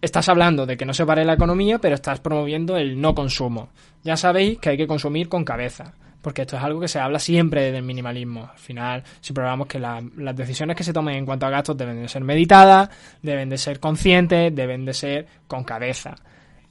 estás 0.00 0.28
hablando 0.28 0.66
de 0.66 0.76
que 0.76 0.84
no 0.84 0.94
se 0.94 1.04
pare 1.04 1.24
la 1.24 1.34
economía, 1.34 1.78
pero 1.78 1.94
estás 1.94 2.20
promoviendo 2.20 2.76
el 2.76 3.00
no 3.00 3.14
consumo. 3.14 3.70
Ya 4.04 4.16
sabéis 4.16 4.58
que 4.58 4.70
hay 4.70 4.76
que 4.76 4.86
consumir 4.86 5.28
con 5.28 5.44
cabeza, 5.44 5.94
porque 6.22 6.42
esto 6.42 6.56
es 6.56 6.62
algo 6.62 6.80
que 6.80 6.88
se 6.88 6.98
habla 6.98 7.18
siempre 7.18 7.70
del 7.72 7.82
minimalismo. 7.82 8.48
Al 8.52 8.58
final, 8.58 9.04
si 9.20 9.32
probamos 9.32 9.66
que 9.66 9.78
la- 9.78 10.02
las 10.16 10.34
decisiones 10.36 10.76
que 10.76 10.84
se 10.84 10.92
tomen 10.92 11.16
en 11.16 11.26
cuanto 11.26 11.46
a 11.46 11.50
gastos 11.50 11.76
deben 11.76 12.02
de 12.02 12.08
ser 12.08 12.22
meditadas, 12.24 12.88
deben 13.22 13.48
de 13.48 13.58
ser 13.58 13.80
conscientes, 13.80 14.54
deben 14.54 14.84
de 14.84 14.94
ser 14.94 15.26
con 15.46 15.64
cabeza. 15.64 16.14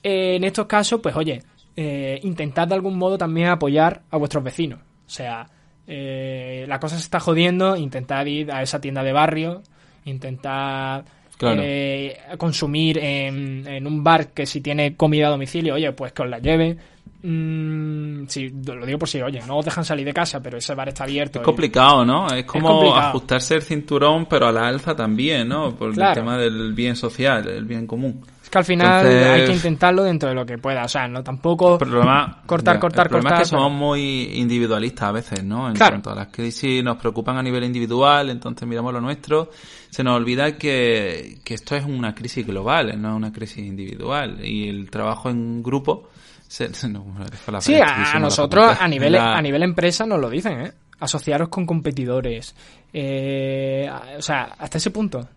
Eh, 0.04 0.36
en 0.36 0.44
estos 0.44 0.66
casos, 0.68 1.00
pues 1.02 1.16
oye, 1.16 1.42
eh, 1.76 2.20
intentad 2.24 2.68
de 2.68 2.76
algún 2.76 2.98
modo 2.98 3.18
también 3.18 3.48
apoyar 3.48 4.02
a 4.12 4.18
vuestros 4.18 4.44
vecinos. 4.44 4.80
O 4.80 5.10
sea, 5.10 5.48
eh, 5.88 6.66
la 6.68 6.80
cosa 6.80 6.96
se 6.98 7.04
está 7.04 7.20
jodiendo, 7.20 7.76
intentad 7.78 8.26
ir 8.26 8.52
a 8.52 8.62
esa 8.62 8.82
tienda 8.82 9.04
de 9.04 9.14
barrio, 9.14 9.64
intentad 10.06 11.06
Claro. 11.38 11.62
eh, 11.64 12.18
consumir 12.38 12.98
en, 12.98 13.68
en 13.68 13.86
un 13.86 14.04
bar 14.04 14.30
que 14.30 14.46
si 14.46 14.60
tiene 14.62 14.96
comida 14.96 15.28
a 15.28 15.32
domicilio, 15.32 15.76
oye, 15.76 15.92
pues 15.92 16.12
que 16.14 16.24
os 16.24 16.30
la 16.30 16.40
lleve. 16.40 16.76
Mm, 17.24 18.26
sí, 18.28 18.50
lo 18.66 18.86
digo 18.86 19.00
por 19.00 19.10
si, 19.10 19.22
oye, 19.22 19.42
no 19.46 19.58
os 19.58 19.66
dejan 19.66 19.84
salir 19.84 20.06
de 20.06 20.14
casa, 20.14 20.42
pero 20.42 20.58
ese 20.58 20.74
bar 20.76 20.90
está 20.90 21.04
abierto. 21.04 21.40
Es 21.40 21.44
y- 21.44 21.46
complicado, 21.46 22.06
¿no? 22.06 22.28
Es 22.34 22.46
como 22.46 22.96
ajustarse 22.96 23.56
el 23.56 23.62
cinturón, 23.64 24.26
pero 24.28 24.48
a 24.48 24.52
la 24.52 24.68
alza 24.68 24.96
también, 24.96 25.48
¿no? 25.50 25.76
Por 25.76 25.94
Claro. 25.94 26.12
el 26.12 26.16
tema 26.16 26.38
del 26.38 26.74
bien 26.74 26.96
social, 26.96 27.48
el 27.50 27.66
bien 27.66 27.86
común. 27.88 28.22
Es 28.48 28.52
que 28.52 28.58
al 28.60 28.64
final 28.64 29.06
Entonces- 29.06 29.28
hay 29.42 29.46
que 29.46 29.52
intentarlo 29.52 30.04
dentro 30.04 30.30
de 30.30 30.36
lo 30.36 30.46
que 30.46 30.58
pueda. 30.58 30.86
O 30.86 30.88
sea, 30.88 31.06
no 31.06 31.22
tampoco 31.22 31.78
problema, 31.78 32.44
cortar, 32.46 32.76
ya, 32.76 32.80
cortar, 32.80 33.08
el 33.08 33.10
problema 33.10 33.30
cortar. 33.32 33.42
es 33.44 33.50
que 33.50 33.56
somos 33.58 33.72
muy 33.74 34.30
individualistas 34.36 35.10
a 35.10 35.12
veces, 35.12 35.44
¿no? 35.44 35.68
En 35.68 35.76
Claro. 35.76 35.96
cuanto 35.96 36.12
a 36.12 36.16
las 36.16 36.28
crisis 36.28 36.82
nos 36.82 36.96
preocupan 36.96 37.36
a 37.38 37.44
nivel 37.44 37.66
individual, 37.66 38.30
entonces 38.30 38.66
miramos 38.66 38.94
lo 38.94 39.02
nuestro. 39.02 39.50
Se 39.90 40.02
nos 40.02 40.16
olvida 40.16 40.56
que, 40.58 41.40
que 41.44 41.56
esto 41.56 41.76
es 41.76 41.84
una 41.84 42.16
crisis 42.16 42.48
global, 42.48 42.94
no 43.02 43.10
es 43.10 43.16
una 43.18 43.34
crisis 43.34 43.58
individual. 43.58 44.40
Y 44.46 44.70
el 44.70 44.90
trabajo 44.90 45.30
en 45.30 45.62
grupo... 45.62 46.08
Se, 46.48 46.70
no, 46.90 47.04
la 47.52 47.60
Sí, 47.60 47.76
a, 47.76 48.18
nosotros 48.18 48.78
a 48.80 48.88
nivel, 48.88 49.12
La- 49.12 49.36
a 49.36 49.42
nivel 49.42 49.62
empresa 49.64 50.06
nos 50.06 50.22
lo 50.22 50.30
dicen, 50.30 50.62
¿eh? 50.62 50.72
Asociaros 51.02 51.50
con 51.50 51.66
competidores. 51.66 52.56
Eh, 52.94 53.90
o 54.18 54.22
sea, 54.22 54.54
hasta 54.58 54.78
ese 54.78 54.90
punto. 54.92 55.28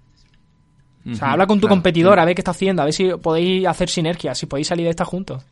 O 1.09 1.15
sea, 1.15 1.33
habla 1.33 1.47
con 1.47 1.59
tu 1.59 1.67
claro, 1.67 1.77
competidor, 1.77 2.19
a 2.19 2.25
ver 2.25 2.35
qué 2.35 2.41
está 2.41 2.51
haciendo, 2.51 2.83
a 2.83 2.85
ver 2.85 2.95
si 2.95 3.09
podéis 3.23 3.67
hacer 3.67 3.89
sinergias, 3.89 4.39
si 4.39 4.47
podéis 4.47 4.69
salir 4.69 4.85
de 4.85 4.91
esta 4.91 5.05
juntos. 5.05 5.43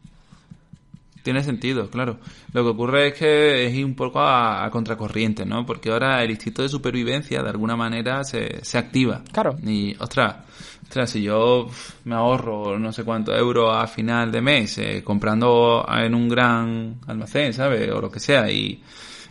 Tiene 1.22 1.42
sentido, 1.42 1.90
claro. 1.90 2.18
Lo 2.52 2.62
que 2.62 2.70
ocurre 2.70 3.08
es 3.08 3.14
que 3.14 3.66
es 3.66 3.74
ir 3.74 3.84
un 3.84 3.94
poco 3.94 4.20
a, 4.20 4.64
a 4.64 4.70
contracorriente, 4.70 5.44
¿no? 5.44 5.66
Porque 5.66 5.90
ahora 5.90 6.22
el 6.22 6.30
instinto 6.30 6.62
de 6.62 6.68
supervivencia 6.68 7.42
de 7.42 7.50
alguna 7.50 7.76
manera 7.76 8.24
se, 8.24 8.64
se 8.64 8.78
activa. 8.78 9.22
Claro. 9.32 9.56
Y, 9.62 9.94
ostras, 9.98 10.36
ostras, 10.84 11.10
si 11.10 11.22
yo 11.22 11.68
me 12.04 12.14
ahorro 12.14 12.78
no 12.78 12.92
sé 12.92 13.04
cuántos 13.04 13.36
euros 13.36 13.76
a 13.76 13.86
final 13.86 14.32
de 14.32 14.40
mes 14.40 14.78
eh, 14.78 15.02
comprando 15.04 15.86
en 15.90 16.14
un 16.14 16.28
gran 16.28 16.96
almacén, 17.06 17.52
¿sabes? 17.52 17.90
O 17.90 18.00
lo 18.00 18.10
que 18.10 18.20
sea, 18.20 18.50
y, 18.50 18.80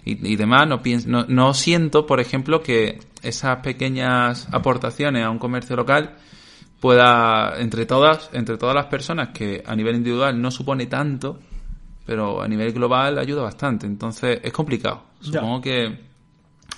y, 0.08 0.34
y 0.34 0.36
demás, 0.36 0.68
no, 0.68 0.82
pienso, 0.82 1.10
no, 1.10 1.26
no 1.28 1.54
siento, 1.54 2.06
por 2.06 2.20
ejemplo, 2.20 2.62
que 2.62 3.00
esas 3.22 3.60
pequeñas 3.60 4.48
aportaciones 4.52 5.26
a 5.26 5.30
un 5.30 5.40
comercio 5.40 5.76
local 5.76 6.16
pueda, 6.80 7.60
entre 7.60 7.86
todas, 7.86 8.30
entre 8.34 8.58
todas 8.58 8.76
las 8.76 8.86
personas 8.86 9.30
que 9.30 9.64
a 9.66 9.76
nivel 9.76 9.96
individual 9.96 10.40
no 10.42 10.52
supone 10.52 10.86
tanto, 10.86 11.40
pero 12.06 12.42
a 12.42 12.48
nivel 12.48 12.72
global 12.72 13.18
ayuda 13.18 13.42
bastante. 13.42 13.86
Entonces 13.86 14.40
es 14.44 14.54
complicado. 14.54 15.04
Supongo 15.20 15.60
que, 15.62 16.00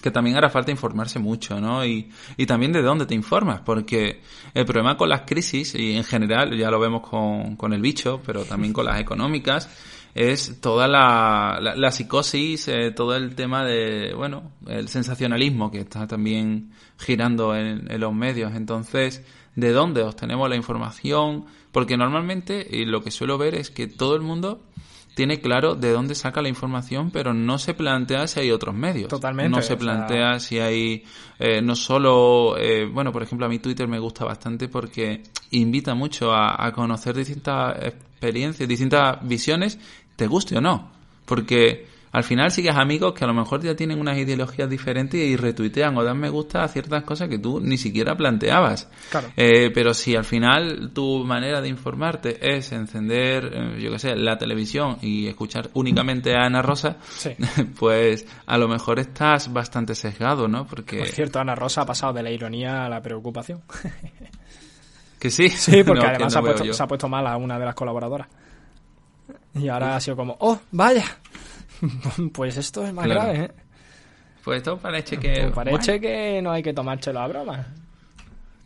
que 0.02 0.12
también 0.12 0.38
hará 0.38 0.50
falta 0.50 0.72
informarse 0.72 1.20
mucho, 1.20 1.60
¿no? 1.60 1.86
Y, 1.86 2.10
y 2.38 2.46
también 2.46 2.72
de 2.72 2.82
dónde 2.82 3.06
te 3.06 3.14
informas, 3.14 3.62
porque 3.62 4.22
el 4.54 4.66
problema 4.66 4.98
con 4.98 5.10
las 5.10 5.22
crisis, 5.22 5.76
y 5.76 5.96
en 5.96 6.04
general 6.04 6.58
ya 6.58 6.72
lo 6.72 6.80
vemos 6.80 7.08
con, 7.08 7.56
con 7.58 7.74
el 7.74 7.82
bicho, 7.82 8.22
pero 8.26 8.44
también 8.46 8.74
con 8.74 8.86
las 8.86 9.00
económicas, 9.00 9.70
es 10.16 10.60
toda 10.62 10.88
la, 10.88 11.60
la, 11.62 11.92
psicosis, 11.92 12.68
eh, 12.68 12.92
todo 12.92 13.16
el 13.16 13.36
tema 13.36 13.64
de, 13.64 14.14
bueno, 14.16 14.52
el 14.68 14.88
sensacionalismo 14.88 15.72
que 15.72 15.80
está 15.80 16.08
también 16.08 16.72
girando 16.98 17.56
en, 17.56 17.92
en 17.92 18.00
los 18.00 18.14
medios. 18.14 18.54
Entonces, 18.56 19.24
¿de 19.56 19.72
dónde 19.72 20.04
obtenemos 20.04 20.50
la 20.50 20.56
información? 20.56 21.46
Porque 21.72 21.98
normalmente 21.98 22.66
y 22.70 22.86
lo 22.86 23.04
que 23.04 23.12
suelo 23.12 23.38
ver 23.38 23.56
es 23.56 23.70
que 23.70 23.88
todo 23.88 24.16
el 24.16 24.22
mundo 24.22 24.62
tiene 25.20 25.42
claro 25.42 25.76
de 25.76 25.92
dónde 25.92 26.16
saca 26.16 26.42
la 26.42 26.48
información, 26.48 27.12
pero 27.12 27.34
no 27.34 27.58
se 27.58 27.74
plantea 27.74 28.26
si 28.26 28.40
hay 28.40 28.52
otros 28.52 28.74
medios. 28.74 29.10
Totalmente, 29.10 29.50
No 29.50 29.62
se 29.62 29.68
sea- 29.68 29.78
plantea 29.78 30.40
si 30.40 30.60
hay, 30.60 31.04
eh, 31.40 31.62
no 31.62 31.76
solo, 31.76 32.56
eh, 32.58 32.86
bueno, 32.86 33.12
por 33.12 33.22
ejemplo, 33.22 33.46
a 33.46 33.50
mi 33.50 33.60
Twitter 33.60 33.86
me 33.90 34.00
gusta 34.00 34.24
bastante 34.24 34.70
porque 34.70 35.22
invita 35.52 35.94
mucho 35.94 36.32
a, 36.32 36.66
a 36.66 36.72
conocer 36.72 37.16
distintas 37.18 37.76
experiencias, 37.84 38.70
distintas 38.70 39.18
visiones, 39.28 39.78
te 40.16 40.26
guste 40.26 40.58
o 40.58 40.62
no. 40.62 40.90
Porque 41.26 41.86
al 42.12 42.24
final 42.24 42.52
sigues 42.52 42.76
amigos 42.76 43.14
que 43.14 43.24
a 43.24 43.28
lo 43.28 43.34
mejor 43.34 43.62
ya 43.62 43.76
tienen 43.76 44.00
unas 44.00 44.18
ideologías 44.18 44.70
diferentes 44.70 45.20
y 45.20 45.36
retuitean 45.36 45.96
o 45.98 46.04
dan 46.04 46.18
me 46.20 46.30
gusta 46.30 46.64
a 46.64 46.68
ciertas 46.68 47.04
cosas 47.04 47.30
que 47.30 47.38
tú 47.40 47.60
ni 47.62 47.78
siquiera 47.78 48.16
planteabas. 48.16 48.90
Claro. 49.10 49.30
Eh, 49.38 49.72
pero 49.74 49.94
si 49.94 50.16
al 50.16 50.26
final 50.26 50.92
tu 50.94 51.24
manera 51.26 51.62
de 51.62 51.70
informarte 51.70 52.56
es 52.56 52.72
encender, 52.72 53.52
eh, 53.54 53.82
yo 53.82 53.92
qué 53.92 54.00
sé, 54.00 54.16
la 54.16 54.38
televisión 54.38 54.98
y 55.02 55.28
escuchar 55.28 55.70
únicamente 55.74 56.36
a 56.36 56.46
Ana 56.46 56.62
Rosa, 56.62 56.98
Sí. 57.10 57.32
pues 57.80 58.26
a 58.46 58.58
lo 58.58 58.68
mejor 58.68 59.00
estás 59.00 59.52
bastante 59.54 59.96
sesgado, 59.96 60.48
¿no? 60.48 60.66
Porque... 60.66 60.98
Por 61.00 61.08
cierto, 61.08 61.40
Ana 61.40 61.56
Rosa 61.56 61.82
ha 61.82 61.86
pasado 61.86 62.14
de 62.14 62.24
la 62.24 62.32
ironía 62.32 62.86
a 62.86 62.90
la 62.90 63.02
preocupación. 63.02 63.62
Que 65.20 65.30
sí. 65.30 65.50
Sí, 65.50 65.84
porque 65.84 66.02
No, 66.04 66.08
además 66.10 66.22
no 66.28 66.30
se, 66.30 66.38
ha 66.38 66.42
veo 66.42 66.52
puesto, 66.54 66.66
yo. 66.66 66.74
se 66.74 66.84
ha 66.84 66.88
puesto 66.88 67.10
mal 67.10 67.28
a 67.28 67.36
una 67.38 67.60
de 67.60 67.66
las 67.66 67.76
colaboradoras. 67.76 68.28
Y 69.56 69.68
ahora 69.68 69.96
ha 69.96 70.00
sido 70.00 70.16
como, 70.16 70.38
oh, 70.40 70.60
vaya. 70.72 71.04
pues 72.34 72.58
esto 72.58 72.86
es 72.86 72.94
más 72.94 73.06
Claro. 73.06 73.22
grave, 73.22 73.40
¿eh? 73.46 73.52
Pues 74.44 74.58
esto 74.58 74.78
parece 74.78 75.18
que... 75.18 75.34
Pues 75.42 75.52
parece 75.54 75.92
bueno, 75.92 76.02
que 76.02 76.42
no 76.42 76.52
hay 76.52 76.64
que 76.64 76.74
tomárselo 76.74 77.20
a 77.20 77.28
broma. 77.28 77.68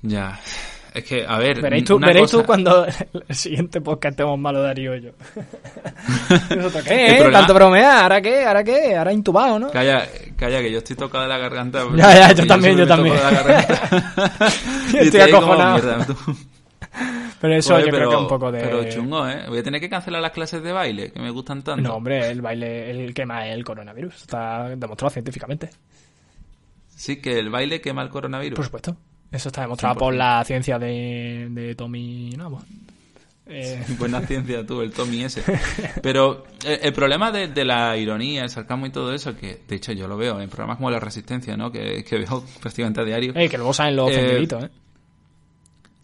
Ya. 0.02 0.40
Es 0.94 1.04
que, 1.04 1.26
a 1.28 1.40
ver... 1.40 1.60
Veréis 1.60 1.86
tú, 1.86 1.96
una 1.96 2.08
veréis 2.08 2.30
tú 2.30 2.38
cosa- 2.38 2.46
cuando 2.48 2.86
el 3.28 3.36
siguiente 3.36 3.82
podcast 3.82 4.12
estemos 4.12 4.38
malo 4.38 4.62
Darío 4.62 4.96
y 4.96 5.02
yo. 5.02 5.12
¿Nosotros 6.56 6.84
qué, 6.84 7.06
eh? 7.08 7.16
problema- 7.20 7.40
Tanto 7.40 7.54
bromear, 7.56 8.04
¿ahora 8.04 8.22
qué? 8.22 8.46
¿Ahora 8.46 8.64
qué? 8.64 8.96
Ahora 8.96 9.12
intubado, 9.12 9.58
¿no? 9.60 9.72
Calla, 9.72 10.08
calla, 10.38 10.62
que 10.62 10.72
yo 10.72 10.78
estoy 10.78 10.96
tocado 10.96 11.24
de 11.24 11.30
la 11.30 11.38
garganta. 11.40 11.84
Ya, 11.96 12.14
ya, 12.14 12.32
yo 12.34 12.46
también, 12.46 12.78
yo 12.78 12.86
toco 12.88 12.96
también. 12.98 13.16
Yo 14.94 15.00
estoy 15.00 15.32
como, 15.32 15.54
acojonado. 15.54 16.06
tú. 16.06 16.16
Pero 17.44 17.56
eso 17.56 17.74
Joder, 17.74 17.86
yo 17.88 17.92
creo 17.92 18.10
que 18.10 18.16
es 18.16 18.22
un 18.22 18.28
poco 18.30 18.52
de... 18.54 18.60
Pero 18.62 18.90
chungo, 18.90 19.28
¿eh? 19.28 19.44
Voy 19.50 19.58
a 19.60 19.64
tener 19.64 19.82
que 19.82 19.90
cancelar 19.90 20.22
las 20.22 20.32
clases 20.32 20.64
de 20.64 20.72
baile, 20.72 21.12
que 21.12 21.20
me 21.20 21.30
gustan 21.30 21.62
tanto. 21.62 21.82
No, 21.82 21.96
hombre, 21.96 22.30
el 22.32 22.42
baile, 22.42 22.90
el 22.90 23.14
quema 23.14 23.46
el 23.50 23.66
coronavirus. 23.66 24.22
Está 24.22 24.70
demostrado 24.70 25.10
científicamente. 25.10 25.70
Sí, 26.88 27.18
que 27.18 27.38
el 27.40 27.50
baile 27.50 27.82
quema 27.82 28.02
el 28.02 28.08
coronavirus. 28.08 28.56
Por 28.56 28.64
supuesto. 28.64 28.96
Eso 29.30 29.50
está 29.50 29.60
demostrado 29.64 29.96
100%. 29.96 30.00
por 30.00 30.14
la 30.14 30.42
ciencia 30.46 30.80
de, 30.80 31.48
de 31.52 31.76
Tommy 31.76 32.30
Namo. 32.38 32.64
Eh, 33.46 33.84
Buena 34.00 34.22
ciencia 34.22 34.66
tú, 34.66 34.80
el 34.80 34.94
Tommy 34.94 35.26
ese. 35.26 35.44
Pero 36.02 36.46
eh, 36.64 36.80
el 36.82 36.94
problema 36.94 37.30
de, 37.30 37.50
de 37.50 37.66
la 37.66 37.98
ironía, 37.98 38.44
el 38.44 38.50
sarcasmo 38.52 38.86
y 38.86 38.90
todo 38.90 39.14
eso, 39.14 39.36
que 39.36 39.60
de 39.68 39.76
hecho 39.76 39.92
yo 39.92 40.08
lo 40.08 40.16
veo 40.16 40.40
en 40.40 40.48
programas 40.48 40.78
como 40.78 40.90
La 40.92 41.02
Resistencia, 41.02 41.58
¿no? 41.58 41.70
Que, 41.74 42.06
que 42.06 42.20
veo 42.20 42.46
prácticamente 42.62 43.02
a 43.02 43.04
diario. 43.04 43.34
eh, 43.36 43.50
que 43.50 43.58
luego 43.58 43.74
saben 43.74 43.98
los 43.98 44.10
Eh, 44.12 44.44
¿eh? 44.44 44.70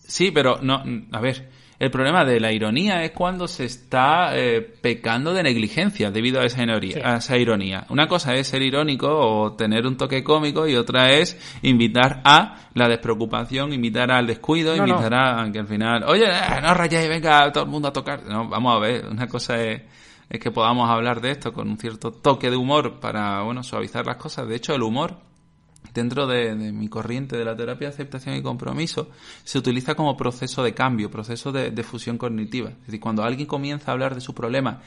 Sí, 0.10 0.32
pero 0.32 0.60
no, 0.62 0.84
a 1.12 1.20
ver, 1.22 1.50
el 1.78 1.92
problema 1.92 2.26
de 2.26 2.40
la 2.42 2.52
ironía 2.52 3.04
es 3.06 3.12
cuando 3.12 3.48
se 3.48 3.64
está 3.66 4.36
eh, 4.38 4.60
pecando 4.82 5.34
de 5.34 5.44
negligencia 5.44 6.12
debido 6.12 6.42
a 6.42 6.46
esa, 6.46 6.62
ironía, 6.64 6.94
Sí. 6.96 7.00
a 7.02 7.16
esa 7.18 7.38
ironía. 7.38 7.86
Una 7.90 8.08
cosa 8.08 8.36
es 8.36 8.48
ser 8.48 8.62
irónico 8.64 9.08
o 9.08 9.54
tener 9.54 9.86
un 9.88 9.96
toque 9.96 10.22
cómico 10.24 10.68
y 10.68 10.76
otra 10.76 11.12
es 11.12 11.38
invitar 11.62 12.22
a 12.26 12.56
la 12.74 12.90
despreocupación, 12.90 13.72
invitar 13.72 14.12
al 14.12 14.28
descuido, 14.28 14.76
No, 14.76 14.86
no. 14.86 14.90
invitar 14.94 15.14
a 15.14 15.50
que 15.54 15.60
al 15.60 15.68
final, 15.68 16.04
oye, 16.06 16.26
eh, 16.26 16.62
no 16.62 16.74
rayéis, 16.74 17.08
venga 17.08 17.50
todo 17.52 17.64
el 17.64 17.70
mundo 17.70 17.88
a 17.88 17.94
tocar. 17.94 18.24
No, 18.26 18.50
vamos 18.50 18.76
a 18.76 18.80
ver, 18.80 19.06
una 19.06 19.28
cosa 19.28 19.64
es, 19.64 19.82
es 20.30 20.40
que 20.40 20.52
podamos 20.52 20.90
hablar 20.90 21.22
de 21.22 21.32
esto 21.32 21.54
con 21.54 21.70
un 21.70 21.78
cierto 21.78 22.12
toque 22.12 22.50
de 22.50 22.58
humor 22.58 23.00
para, 23.00 23.44
bueno, 23.44 23.64
suavizar 23.64 24.06
las 24.06 24.18
cosas. 24.18 24.48
De 24.50 24.56
hecho, 24.56 24.74
el 24.76 24.84
humor 24.84 25.16
dentro 25.94 26.28
de, 26.28 26.56
de 26.56 26.72
mi 26.72 26.88
corriente 26.88 27.38
de 27.38 27.46
la 27.46 27.56
terapia 27.56 27.88
de 27.88 27.94
aceptación 27.94 28.36
y 28.36 28.42
compromiso, 28.42 29.10
se 29.44 29.58
utiliza 29.58 29.96
como 29.96 30.16
proceso 30.18 30.64
de 30.64 30.74
cambio, 30.74 31.10
proceso 31.10 31.52
de, 31.52 31.72
de 31.72 31.84
fusión 31.84 32.18
cognitiva. 32.18 32.70
Es 32.70 32.86
decir, 32.88 33.00
cuando 33.00 33.24
alguien 33.24 33.48
comienza 33.48 33.92
a 33.92 33.94
hablar 33.94 34.14
de 34.16 34.22
su 34.22 34.34
problema 34.36 34.82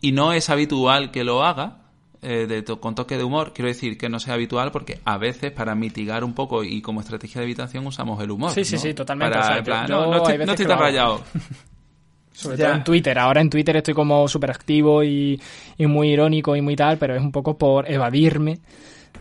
y 0.00 0.12
no 0.12 0.32
es 0.32 0.48
habitual 0.50 1.10
que 1.10 1.24
lo 1.24 1.44
haga, 1.44 1.78
eh, 2.22 2.46
de 2.48 2.62
to- 2.62 2.80
con 2.80 2.94
toque 2.94 3.16
de 3.16 3.24
humor, 3.24 3.52
quiero 3.54 3.68
decir 3.68 3.98
que 3.98 4.08
no 4.08 4.18
sea 4.20 4.34
habitual 4.34 4.70
porque 4.72 5.00
a 5.04 5.18
veces 5.18 5.52
para 5.52 5.74
mitigar 5.74 6.24
un 6.24 6.34
poco 6.34 6.64
y 6.64 6.80
como 6.80 7.00
estrategia 7.00 7.40
de 7.40 7.44
evitación 7.46 7.86
usamos 7.86 8.22
el 8.22 8.30
humor. 8.30 8.52
Sí, 8.52 8.64
sí, 8.64 8.76
¿no? 8.76 8.80
sí, 8.80 8.94
totalmente. 8.94 9.32
Para, 9.34 9.44
O 9.44 9.48
sea, 9.48 9.58
en 9.58 9.64
plan, 9.64 9.86
yo- 9.88 10.00
no, 10.06 10.10
no 10.12 10.16
estoy, 10.18 10.38
no 10.46 10.52
estoy 10.52 10.66
tan 10.66 10.78
rayado. 10.78 11.22
Sobre 12.32 12.56
Ya. 12.58 12.66
todo 12.66 12.76
en 12.76 12.84
Twitter. 12.84 13.18
Ahora 13.18 13.40
en 13.40 13.48
Twitter 13.50 13.76
estoy 13.76 13.94
como 13.94 14.28
súper 14.28 14.50
activo 14.50 15.02
y, 15.02 15.40
y 15.78 15.86
muy 15.86 16.10
irónico 16.10 16.54
y 16.54 16.60
muy 16.60 16.76
tal, 16.76 16.98
pero 16.98 17.14
es 17.16 17.22
un 17.22 17.32
poco 17.32 17.56
por 17.56 17.90
evadirme 17.90 18.58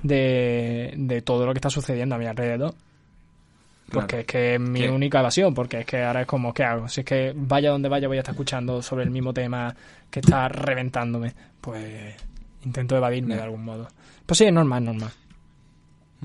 de, 0.08 0.94
de 0.96 1.22
todo 1.22 1.46
lo 1.46 1.54
que 1.54 1.58
está 1.60 1.70
sucediendo 1.70 2.16
a 2.16 2.18
mi 2.18 2.26
alrededor. 2.26 2.74
Porque 3.92 4.08
Claro. 4.08 4.22
es 4.22 4.26
que 4.28 4.54
es 4.56 4.60
mi 4.60 4.82
¿Qué? 4.82 4.90
única 4.90 5.20
evasión, 5.20 5.54
porque 5.54 5.82
es 5.82 5.86
que 5.86 6.04
ahora 6.04 6.22
es 6.22 6.28
como, 6.28 6.54
¿qué 6.54 6.64
hago? 6.64 6.88
Si 6.90 7.02
es 7.02 7.06
que 7.06 7.34
vaya 7.36 7.70
donde 7.70 7.88
vaya 7.90 8.08
voy 8.08 8.18
a 8.18 8.22
estar 8.22 8.34
escuchando 8.34 8.82
sobre 8.82 9.04
el 9.04 9.12
mismo 9.12 9.32
tema 9.34 9.76
que 10.10 10.22
está 10.22 10.48
reventándome, 10.48 11.34
pues 11.62 12.16
intento 12.64 12.98
evadirme 12.98 13.36
de 13.36 13.42
algún 13.42 13.64
modo. 13.64 13.88
Pues 14.26 14.38
sí, 14.40 14.46
es 14.46 14.54
normal, 14.54 14.82
es 14.84 14.86
normal. 14.88 15.12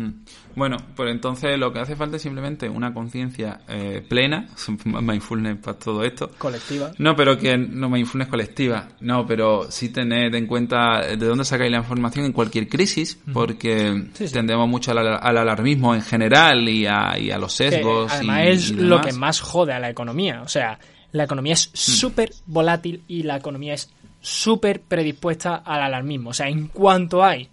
Mm. 0.00 0.24
Bueno, 0.56 0.76
pues 0.96 1.10
entonces 1.10 1.58
lo 1.58 1.72
que 1.72 1.78
hace 1.80 1.94
falta 1.96 2.16
es 2.16 2.22
simplemente 2.22 2.68
una 2.68 2.92
conciencia 2.94 3.60
eh, 3.68 4.04
plena, 4.08 4.48
mindfulness 4.84 5.58
para 5.58 5.78
todo 5.78 6.02
esto, 6.04 6.30
Colectiva. 6.38 6.90
No, 6.98 7.14
pero 7.16 7.36
que 7.38 7.56
no 7.56 7.88
mindfulness 7.88 8.28
colectiva. 8.28 8.88
No, 9.00 9.26
pero 9.26 9.70
sí 9.70 9.90
tened 9.90 10.34
en 10.34 10.46
cuenta 10.46 11.00
de 11.06 11.16
dónde 11.26 11.44
sacáis 11.44 11.70
la 11.70 11.78
información 11.78 12.24
en 12.26 12.32
cualquier 12.32 12.68
crisis, 12.68 13.18
porque 13.32 14.04
Sí, 14.14 14.26
sí. 14.28 14.34
tendemos 14.34 14.68
mucho 14.68 14.90
al, 14.92 14.98
al 14.98 15.38
alarmismo 15.38 15.94
en 15.94 16.02
general 16.02 16.68
y 16.68 16.86
a, 16.86 17.18
y 17.18 17.30
a 17.30 17.38
los 17.38 17.56
que 17.56 17.70
sesgos. 17.70 18.10
además 18.12 18.40
y- 18.44 18.48
es 18.48 18.70
y 18.70 18.74
lo 18.74 19.00
que 19.00 19.12
más 19.12 19.40
jode 19.40 19.72
a 19.72 19.78
la 19.80 19.90
economía. 19.90 20.42
O 20.42 20.48
sea, 20.48 20.78
la 21.12 21.24
economía 21.24 21.54
es 21.54 21.70
súper 21.74 22.30
volátil 22.46 23.02
y 23.08 23.22
la 23.24 23.36
economía 23.36 23.74
es 23.74 23.90
súper 24.20 24.80
predispuesta 24.82 25.56
al 25.56 25.82
alarmismo. 25.82 26.30
O 26.30 26.34
sea, 26.34 26.48
en 26.48 26.68
cuanto 26.68 27.24
hay 27.24 27.48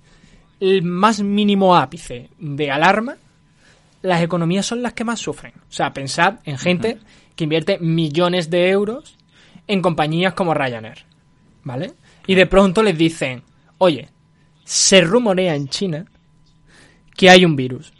el 0.59 0.83
más 0.83 1.21
mínimo 1.21 1.75
ápice 1.75 2.29
de 2.39 2.71
alarma, 2.71 3.17
las 4.01 4.21
economías 4.21 4.65
son 4.65 4.81
las 4.81 4.93
que 4.93 5.03
más 5.03 5.19
sufren. 5.19 5.53
O 5.69 5.71
sea, 5.71 5.93
pensad 5.93 6.35
en 6.45 6.57
gente 6.57 6.97
que 7.35 7.43
invierte 7.43 7.79
millones 7.79 8.49
de 8.49 8.69
euros 8.69 9.17
en 9.67 9.81
compañías 9.81 10.33
como 10.33 10.53
Ryanair. 10.53 11.05
¿Vale? 11.63 11.93
Y 12.25 12.35
de 12.35 12.45
pronto 12.45 12.81
les 12.81 12.97
dicen, 12.97 13.43
oye, 13.77 14.09
se 14.63 15.01
rumorea 15.01 15.55
en 15.55 15.67
China 15.67 16.05
que 17.15 17.29
hay 17.29 17.43
un 17.45 17.55
virus 17.55 17.91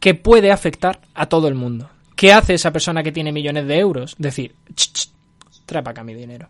que 0.00 0.14
puede 0.14 0.50
afectar 0.50 1.00
a 1.14 1.26
todo 1.26 1.48
el 1.48 1.54
mundo. 1.54 1.90
¿Qué 2.16 2.32
hace 2.32 2.54
esa 2.54 2.72
persona 2.72 3.02
que 3.02 3.12
tiene 3.12 3.32
millones 3.32 3.66
de 3.66 3.78
euros? 3.78 4.16
Decir, 4.18 4.54
"Ch, 4.74 4.92
ch, 4.92 5.08
trae 5.64 5.82
para 5.82 5.92
acá 5.92 6.04
mi 6.04 6.14
dinero. 6.14 6.48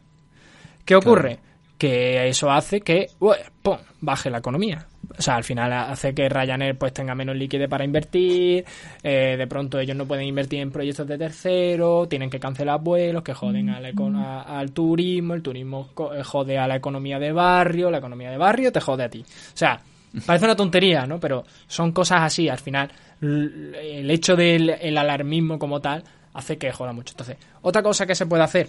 ¿Qué 0.85 0.95
ocurre? 0.95 1.39
Que 1.79 2.29
eso 2.29 2.51
hace 2.51 2.81
que 2.81 3.09
ue, 3.21 3.37
¡pum! 3.63 3.79
baje 4.01 4.31
la 4.31 4.39
economía. 4.39 4.87
O 5.19 5.23
sea, 5.23 5.37
al 5.37 5.45
final 5.45 5.73
hace 5.73 6.15
que 6.15 6.29
Ryanair 6.29 6.77
pues 6.77 6.93
tenga 6.93 7.15
menos 7.15 7.37
liquidez 7.37 7.69
para 7.69 7.85
invertir, 7.85 8.65
eh, 9.03 9.37
de 9.37 9.47
pronto 9.47 9.79
ellos 9.79 9.97
no 9.97 10.07
pueden 10.07 10.27
invertir 10.27 10.61
en 10.61 10.71
proyectos 10.71 11.07
de 11.07 11.19
terceros, 11.19 12.09
tienen 12.09 12.31
que 12.31 12.41
cancelar 12.41 12.81
vuelos 12.81 13.23
que 13.23 13.35
joden 13.35 13.71
a 13.71 13.81
la 13.81 13.91
eco- 13.91 14.11
a- 14.17 14.43
al 14.59 14.73
turismo, 14.73 15.35
el 15.35 15.43
turismo 15.43 15.91
eh, 16.17 16.23
jode 16.23 16.59
a 16.59 16.67
la 16.67 16.77
economía 16.77 17.19
de 17.19 17.33
barrio, 17.33 17.91
la 17.91 17.99
economía 17.99 18.31
de 18.31 18.39
barrio 18.39 18.73
te 18.73 18.81
jode 18.81 19.05
a 19.05 19.09
ti. 19.09 19.21
O 19.23 19.57
sea, 19.57 19.81
parece 20.27 20.45
una 20.47 20.57
tontería, 20.57 21.07
¿no? 21.07 21.19
Pero 21.21 21.45
son 21.67 21.93
cosas 21.93 22.23
así, 22.23 22.49
al 22.49 22.59
final 22.59 22.91
el 23.21 24.11
hecho 24.11 24.35
del 24.37 24.71
el 24.71 24.99
alarmismo 24.99 25.59
como 25.59 25.81
tal 25.81 26.03
hace 26.35 26.59
que 26.59 26.73
joda 26.73 26.93
mucho. 26.93 27.13
Entonces, 27.13 27.37
otra 27.63 27.83
cosa 27.83 28.07
que 28.07 28.15
se 28.15 28.27
puede 28.27 28.43
hacer 28.43 28.69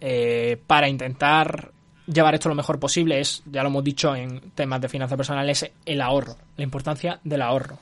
eh, 0.00 0.56
para 0.66 0.88
intentar 0.88 1.70
llevar 2.12 2.34
esto 2.34 2.48
lo 2.48 2.54
mejor 2.54 2.78
posible 2.78 3.20
es, 3.20 3.42
ya 3.50 3.62
lo 3.62 3.68
hemos 3.68 3.84
dicho 3.84 4.14
en 4.14 4.40
temas 4.54 4.80
de 4.80 4.88
finanzas 4.88 5.16
personales, 5.16 5.62
es 5.62 5.70
el 5.86 6.00
ahorro, 6.00 6.36
la 6.56 6.64
importancia 6.64 7.20
del 7.24 7.42
ahorro. 7.42 7.78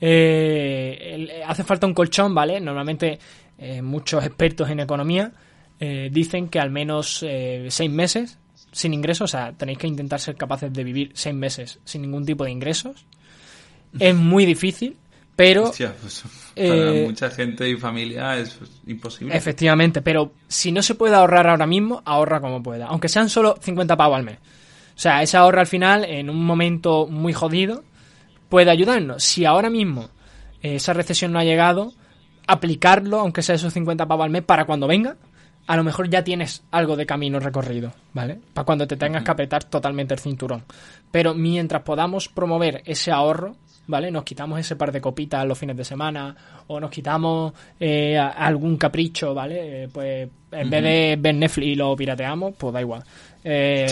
Eh, 0.00 0.98
el- 1.14 1.30
hace 1.46 1.64
falta 1.64 1.86
un 1.86 1.94
colchón, 1.94 2.34
¿vale? 2.34 2.60
Normalmente 2.60 3.18
eh, 3.58 3.82
muchos 3.82 4.24
expertos 4.24 4.70
en 4.70 4.80
economía 4.80 5.32
eh, 5.78 6.08
dicen 6.12 6.48
que 6.48 6.58
al 6.58 6.70
menos 6.70 7.22
eh, 7.26 7.66
seis 7.70 7.90
meses 7.90 8.38
sin 8.72 8.94
ingresos, 8.94 9.24
o 9.24 9.28
sea, 9.36 9.52
tenéis 9.52 9.78
que 9.78 9.86
intentar 9.86 10.20
ser 10.20 10.36
capaces 10.36 10.72
de 10.72 10.84
vivir 10.84 11.10
seis 11.14 11.34
meses 11.34 11.80
sin 11.84 12.02
ningún 12.02 12.24
tipo 12.24 12.44
de 12.44 12.50
ingresos. 12.52 13.04
Es 13.98 14.14
muy 14.14 14.46
difícil, 14.46 14.96
pero 15.40 15.70
Hostia, 15.70 15.94
pues, 15.98 16.22
Eh, 16.54 16.68
para 16.68 16.92
mucha 17.06 17.30
gente 17.30 17.66
y 17.66 17.74
familia 17.76 18.36
es 18.36 18.50
pues, 18.50 18.70
imposible. 18.86 19.34
Efectivamente, 19.34 20.02
pero 20.02 20.32
si 20.48 20.70
no 20.70 20.82
se 20.82 20.94
puede 20.94 21.14
ahorrar 21.14 21.48
ahora 21.48 21.66
mismo, 21.66 22.02
ahorra 22.04 22.42
como 22.42 22.62
pueda. 22.62 22.88
Aunque 22.88 23.08
sean 23.08 23.30
solo 23.30 23.56
50 23.58 23.96
pavos 23.96 24.18
al 24.18 24.24
mes. 24.24 24.36
O 24.36 24.98
sea, 25.00 25.22
ese 25.22 25.38
ahorro 25.38 25.60
al 25.60 25.66
final, 25.66 26.04
en 26.04 26.28
un 26.28 26.44
momento 26.44 27.06
muy 27.06 27.32
jodido, 27.32 27.84
puede 28.50 28.70
ayudarnos. 28.70 29.24
Si 29.24 29.46
ahora 29.46 29.70
mismo 29.70 30.10
eh, 30.62 30.74
esa 30.74 30.92
recesión 30.92 31.32
no 31.32 31.38
ha 31.38 31.44
llegado, 31.44 31.94
aplicarlo, 32.46 33.20
aunque 33.20 33.40
sea 33.40 33.54
esos 33.54 33.72
50 33.72 34.06
pavos 34.06 34.24
al 34.24 34.30
mes, 34.30 34.42
para 34.42 34.66
cuando 34.66 34.86
venga, 34.86 35.16
a 35.66 35.76
lo 35.76 35.84
mejor 35.84 36.10
ya 36.10 36.22
tienes 36.22 36.64
algo 36.70 36.96
de 36.96 37.06
camino 37.06 37.40
recorrido, 37.40 37.94
¿vale? 38.12 38.38
Para 38.52 38.66
cuando 38.66 38.86
te 38.86 38.98
tengas 38.98 39.24
que 39.24 39.30
apretar 39.30 39.64
totalmente 39.64 40.12
el 40.12 40.20
cinturón. 40.20 40.64
Pero 41.10 41.32
mientras 41.32 41.80
podamos 41.80 42.28
promover 42.28 42.82
ese 42.84 43.10
ahorro, 43.10 43.56
¿vale? 43.90 44.10
Nos 44.10 44.24
quitamos 44.24 44.58
ese 44.58 44.76
par 44.76 44.92
de 44.92 45.00
copitas 45.00 45.44
los 45.46 45.58
fines 45.58 45.76
de 45.76 45.84
semana 45.84 46.34
o 46.68 46.80
nos 46.80 46.90
quitamos 46.90 47.52
eh, 47.78 48.16
algún 48.16 48.76
capricho, 48.76 49.34
¿vale? 49.34 49.84
Eh, 49.84 49.88
pues 49.92 50.28
en 50.52 50.70
vez 50.70 50.82
de 50.82 51.16
ver 51.18 51.34
Netflix 51.34 51.66
y 51.68 51.74
lo 51.74 51.94
pirateamos, 51.96 52.54
pues 52.56 52.72
da 52.72 52.80
igual. 52.80 53.02
Eh, 53.42 53.86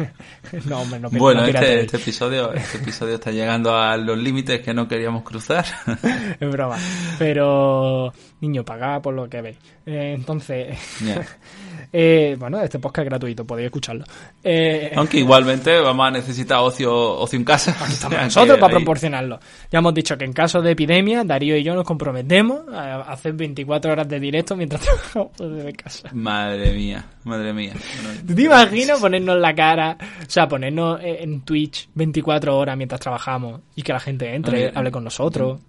no, 0.66 0.80
hombre, 0.80 0.98
no, 0.98 1.10
Bueno, 1.10 1.42
no 1.42 1.46
este, 1.46 1.80
este 1.82 1.96
episodio, 1.98 2.52
este 2.54 2.78
episodio 2.78 3.14
está 3.16 3.30
llegando 3.30 3.76
a 3.76 3.96
los 3.96 4.16
límites 4.16 4.60
que 4.60 4.72
no 4.72 4.88
queríamos 4.88 5.22
cruzar. 5.22 5.64
es 6.40 6.50
broma. 6.50 6.76
Pero, 7.18 8.12
niño, 8.40 8.64
pagá 8.64 9.00
por 9.02 9.14
lo 9.14 9.28
que 9.28 9.42
veis. 9.42 9.58
Eh, 9.84 10.14
entonces, 10.16 10.78
Ya. 11.04 11.22
eh, 11.92 12.36
bueno, 12.38 12.60
este 12.60 12.78
podcast 12.78 13.04
es 13.04 13.10
gratuito, 13.10 13.46
podéis 13.46 13.66
escucharlo. 13.66 14.04
Eh, 14.42 14.92
Aunque 14.96 15.18
igualmente 15.18 15.78
vamos 15.80 16.06
a 16.06 16.10
necesitar 16.10 16.58
ocio, 16.60 16.94
ocio 17.18 17.38
en 17.38 17.44
casa. 17.44 17.72
estamos 17.72 18.04
O 18.04 18.08
sea, 18.10 18.24
nosotros 18.24 18.58
para 18.58 18.72
ahí- 18.72 18.82
proporcionarlo. 18.82 19.38
Ya 19.70 19.80
hemos 19.80 19.92
dicho 19.94 20.16
que 20.16 20.24
en 20.24 20.32
caso 20.32 20.62
de 20.62 20.70
epidemia, 20.72 21.24
Darío 21.24 21.56
y 21.56 21.62
yo 21.62 21.74
nos 21.74 21.84
comprometemos 21.84 22.62
a 22.72 23.00
hacer 23.12 23.32
24 23.34 23.92
horas 23.92 24.08
de 24.08 24.18
directo 24.20 24.56
mientras 24.56 24.80
trabajamos 24.82 25.32
desde 25.38 25.72
casa. 25.74 26.08
Madre 26.12 26.72
mía, 26.72 27.04
madre 27.24 27.52
mía. 27.52 27.72
Bueno, 28.02 28.20
¿Tú 28.26 28.34
te 28.34 28.42
imaginas 28.42 28.77
ponernos 29.00 29.38
la 29.38 29.54
cara, 29.54 29.96
o 30.26 30.30
sea, 30.30 30.48
ponernos 30.48 31.00
eh, 31.00 31.22
en 31.22 31.40
Twitch 31.42 31.88
24 31.94 32.56
horas 32.56 32.76
mientras 32.76 33.00
trabajamos 33.00 33.60
y 33.74 33.82
que 33.82 33.92
la 33.92 34.00
gente 34.00 34.34
entre, 34.34 34.66
Oye, 34.68 34.72
hable 34.74 34.90
con 34.90 35.04
nosotros? 35.04 35.60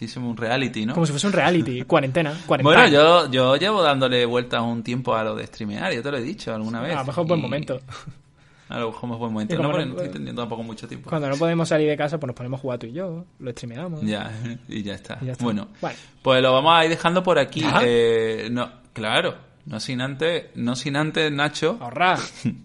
hicimos 0.00 0.30
un 0.30 0.36
reality, 0.36 0.86
¿no? 0.86 0.94
Como 0.94 1.06
si 1.06 1.10
fuese 1.12 1.26
un 1.26 1.32
reality, 1.32 1.82
cuarentena, 1.86 2.32
cuarentena. 2.46 2.80
Bueno, 2.82 2.88
yo, 2.88 3.30
yo 3.32 3.56
llevo 3.56 3.82
dándole 3.82 4.24
vueltas 4.26 4.62
un 4.62 4.82
tiempo 4.84 5.14
a 5.16 5.24
lo 5.24 5.34
de 5.34 5.46
streamear, 5.46 5.92
yo 5.92 6.02
te 6.02 6.10
lo 6.12 6.18
he 6.18 6.22
dicho 6.22 6.54
alguna 6.54 6.80
vez. 6.80 6.94
A 6.94 7.00
lo 7.00 7.06
mejor 7.06 7.24
es 7.24 7.28
buen 7.28 7.40
Y- 7.40 7.42
momento. 7.42 7.80
A 8.70 8.78
lo 8.80 8.88
mejor 8.92 9.10
es 9.12 9.18
buen 9.18 9.32
momento. 9.32 9.54
Y 9.54 9.58
No, 9.58 9.72
no- 9.72 9.78
no 9.78 9.92
estoy 9.96 10.08
teniendo 10.10 10.42
tampoco 10.42 10.62
mucho 10.62 10.86
tiempo. 10.86 11.08
Cuando 11.08 11.26
no 11.30 11.36
podemos 11.36 11.66
salir 11.68 11.88
de 11.88 11.96
casa, 11.96 12.20
pues 12.20 12.26
nos 12.28 12.36
ponemos 12.36 12.58
a 12.58 12.60
jugar 12.60 12.78
tú 12.78 12.86
y 12.86 12.92
yo, 12.92 13.24
lo 13.38 13.50
streameamos. 13.52 14.02
Ya, 14.02 14.30
y 14.68 14.82
ya 14.82 14.92
está. 14.94 15.16
Y 15.22 15.24
ya 15.26 15.32
está. 15.32 15.42
Bueno, 15.44 15.68
Vale. 15.80 15.96
pues 16.20 16.42
lo 16.42 16.52
vamos 16.52 16.74
a 16.76 16.84
ir 16.84 16.90
dejando 16.90 17.22
por 17.22 17.38
aquí. 17.38 17.64
Eh, 17.82 18.48
no, 18.52 18.70
claro, 18.92 19.34
no 19.68 19.80
sin 19.80 20.00
antes, 20.00 20.46
no 20.54 20.74
sin 20.74 20.96
antes, 20.96 21.30
Nacho, 21.30 21.76
Ahorrar. 21.78 22.18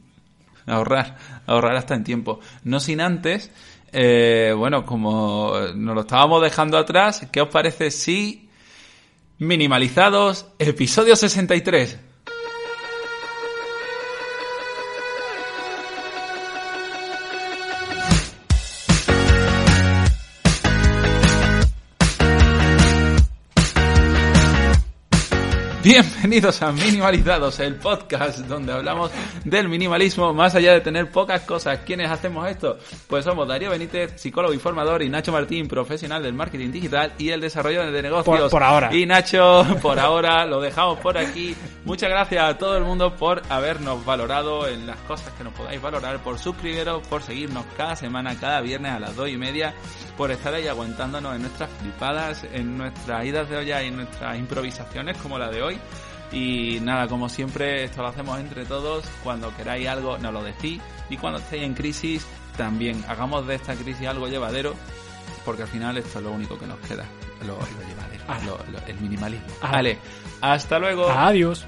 ahorrar, 0.65 1.17
ahorrar 1.45 1.75
hasta 1.75 1.95
en 1.95 2.05
tiempo. 2.05 2.39
No 2.63 2.79
sin 2.79 3.01
antes, 3.01 3.51
eh, 3.91 4.53
bueno, 4.57 4.85
como 4.85 5.53
nos 5.75 5.95
lo 5.95 6.01
estábamos 6.01 6.41
dejando 6.41 6.77
atrás, 6.77 7.27
¿qué 7.29 7.41
os 7.41 7.49
parece 7.49 7.91
si 7.91 8.49
minimalizados, 9.37 10.47
episodio 10.59 11.17
63? 11.17 11.99
Bienvenidos 25.83 26.61
a 26.61 26.71
Minimalizados, 26.71 27.59
el 27.59 27.75
podcast 27.75 28.39
donde 28.39 28.71
hablamos 28.71 29.11
del 29.43 29.67
minimalismo 29.67 30.33
más 30.33 30.55
allá 30.55 30.71
de 30.71 30.79
tener 30.79 31.11
pocas 31.11 31.41
cosas. 31.41 31.79
¿Quiénes 31.85 32.09
hacemos 32.09 32.49
esto? 32.49 32.77
Pues 33.07 33.25
somos 33.25 33.45
Darío 33.49 33.69
Benítez, 33.69 34.13
psicólogo 34.15 34.53
y 34.53 34.59
formador, 34.59 35.03
y 35.03 35.09
Nacho 35.09 35.33
Martín, 35.33 35.67
profesional 35.67 36.23
del 36.23 36.33
marketing 36.33 36.71
digital 36.71 37.11
y 37.17 37.31
el 37.31 37.41
desarrollo 37.41 37.91
de 37.91 38.01
negocios. 38.01 38.39
Por- 38.39 38.49
por 38.49 38.63
ahora. 38.63 38.95
Y 38.95 39.05
Nacho, 39.05 39.65
por 39.81 39.99
ahora, 39.99 40.45
lo 40.45 40.61
dejamos 40.61 40.99
por 40.99 41.17
aquí. 41.17 41.53
Muchas 41.83 42.09
gracias 42.09 42.43
a 42.45 42.57
todo 42.57 42.77
el 42.77 42.85
mundo 42.85 43.15
por 43.17 43.41
habernos 43.49 44.05
valorado 44.05 44.67
en 44.69 44.87
las 44.87 44.97
cosas 44.99 45.33
que 45.37 45.43
nos 45.43 45.53
podáis 45.53 45.81
valorar, 45.81 46.19
por 46.23 46.39
suscribiros, 46.39 47.05
por 47.07 47.23
seguirnos 47.23 47.65
cada 47.75 47.97
semana, 47.97 48.39
cada 48.39 48.61
viernes 48.61 48.93
a 48.93 48.99
las 49.01 49.17
dos 49.17 49.27
y 49.27 49.35
media, 49.35 49.73
por 50.15 50.31
estar 50.31 50.53
ahí 50.53 50.65
aguantándonos 50.67 51.35
en 51.35 51.41
nuestras 51.41 51.69
flipadas, 51.81 52.45
en 52.53 52.77
nuestras 52.77 53.25
idas 53.25 53.49
de 53.49 53.57
olla 53.57 53.83
y 53.83 53.87
en 53.87 53.97
nuestras 53.97 54.37
improvisaciones 54.37 55.17
como 55.17 55.37
la 55.37 55.49
de 55.49 55.61
hoy. 55.61 55.72
Y 56.31 56.79
nada, 56.81 57.07
como 57.07 57.29
siempre, 57.29 57.83
esto 57.83 58.01
lo 58.01 58.07
hacemos 58.07 58.39
entre 58.39 58.65
todos. 58.65 59.05
Cuando 59.23 59.55
queráis 59.55 59.87
algo, 59.87 60.17
nos 60.17 60.33
lo 60.33 60.43
decís. 60.43 60.81
Y 61.09 61.17
cuando 61.17 61.39
estéis 61.39 61.63
en 61.63 61.73
crisis, 61.75 62.25
también 62.57 63.03
hagamos 63.07 63.45
de 63.45 63.55
esta 63.55 63.75
crisis 63.75 64.07
algo 64.07 64.27
llevadero, 64.27 64.73
porque 65.45 65.61
al 65.63 65.67
final 65.67 65.97
esto 65.97 66.19
es 66.19 66.25
lo 66.25 66.31
único 66.31 66.57
que 66.57 66.65
nos 66.65 66.79
queda. 66.79 67.05
Lo, 67.41 67.57
lo 67.57 67.87
llevadero, 67.87 68.23
Ah. 68.27 68.39
lo- 68.45 68.59
lo- 68.71 68.85
el 68.87 68.99
minimalismo. 68.99 69.45
Ah. 69.61 69.71
Vale, 69.73 69.99
hasta 70.41 70.79
luego. 70.79 71.09
Adiós. 71.09 71.65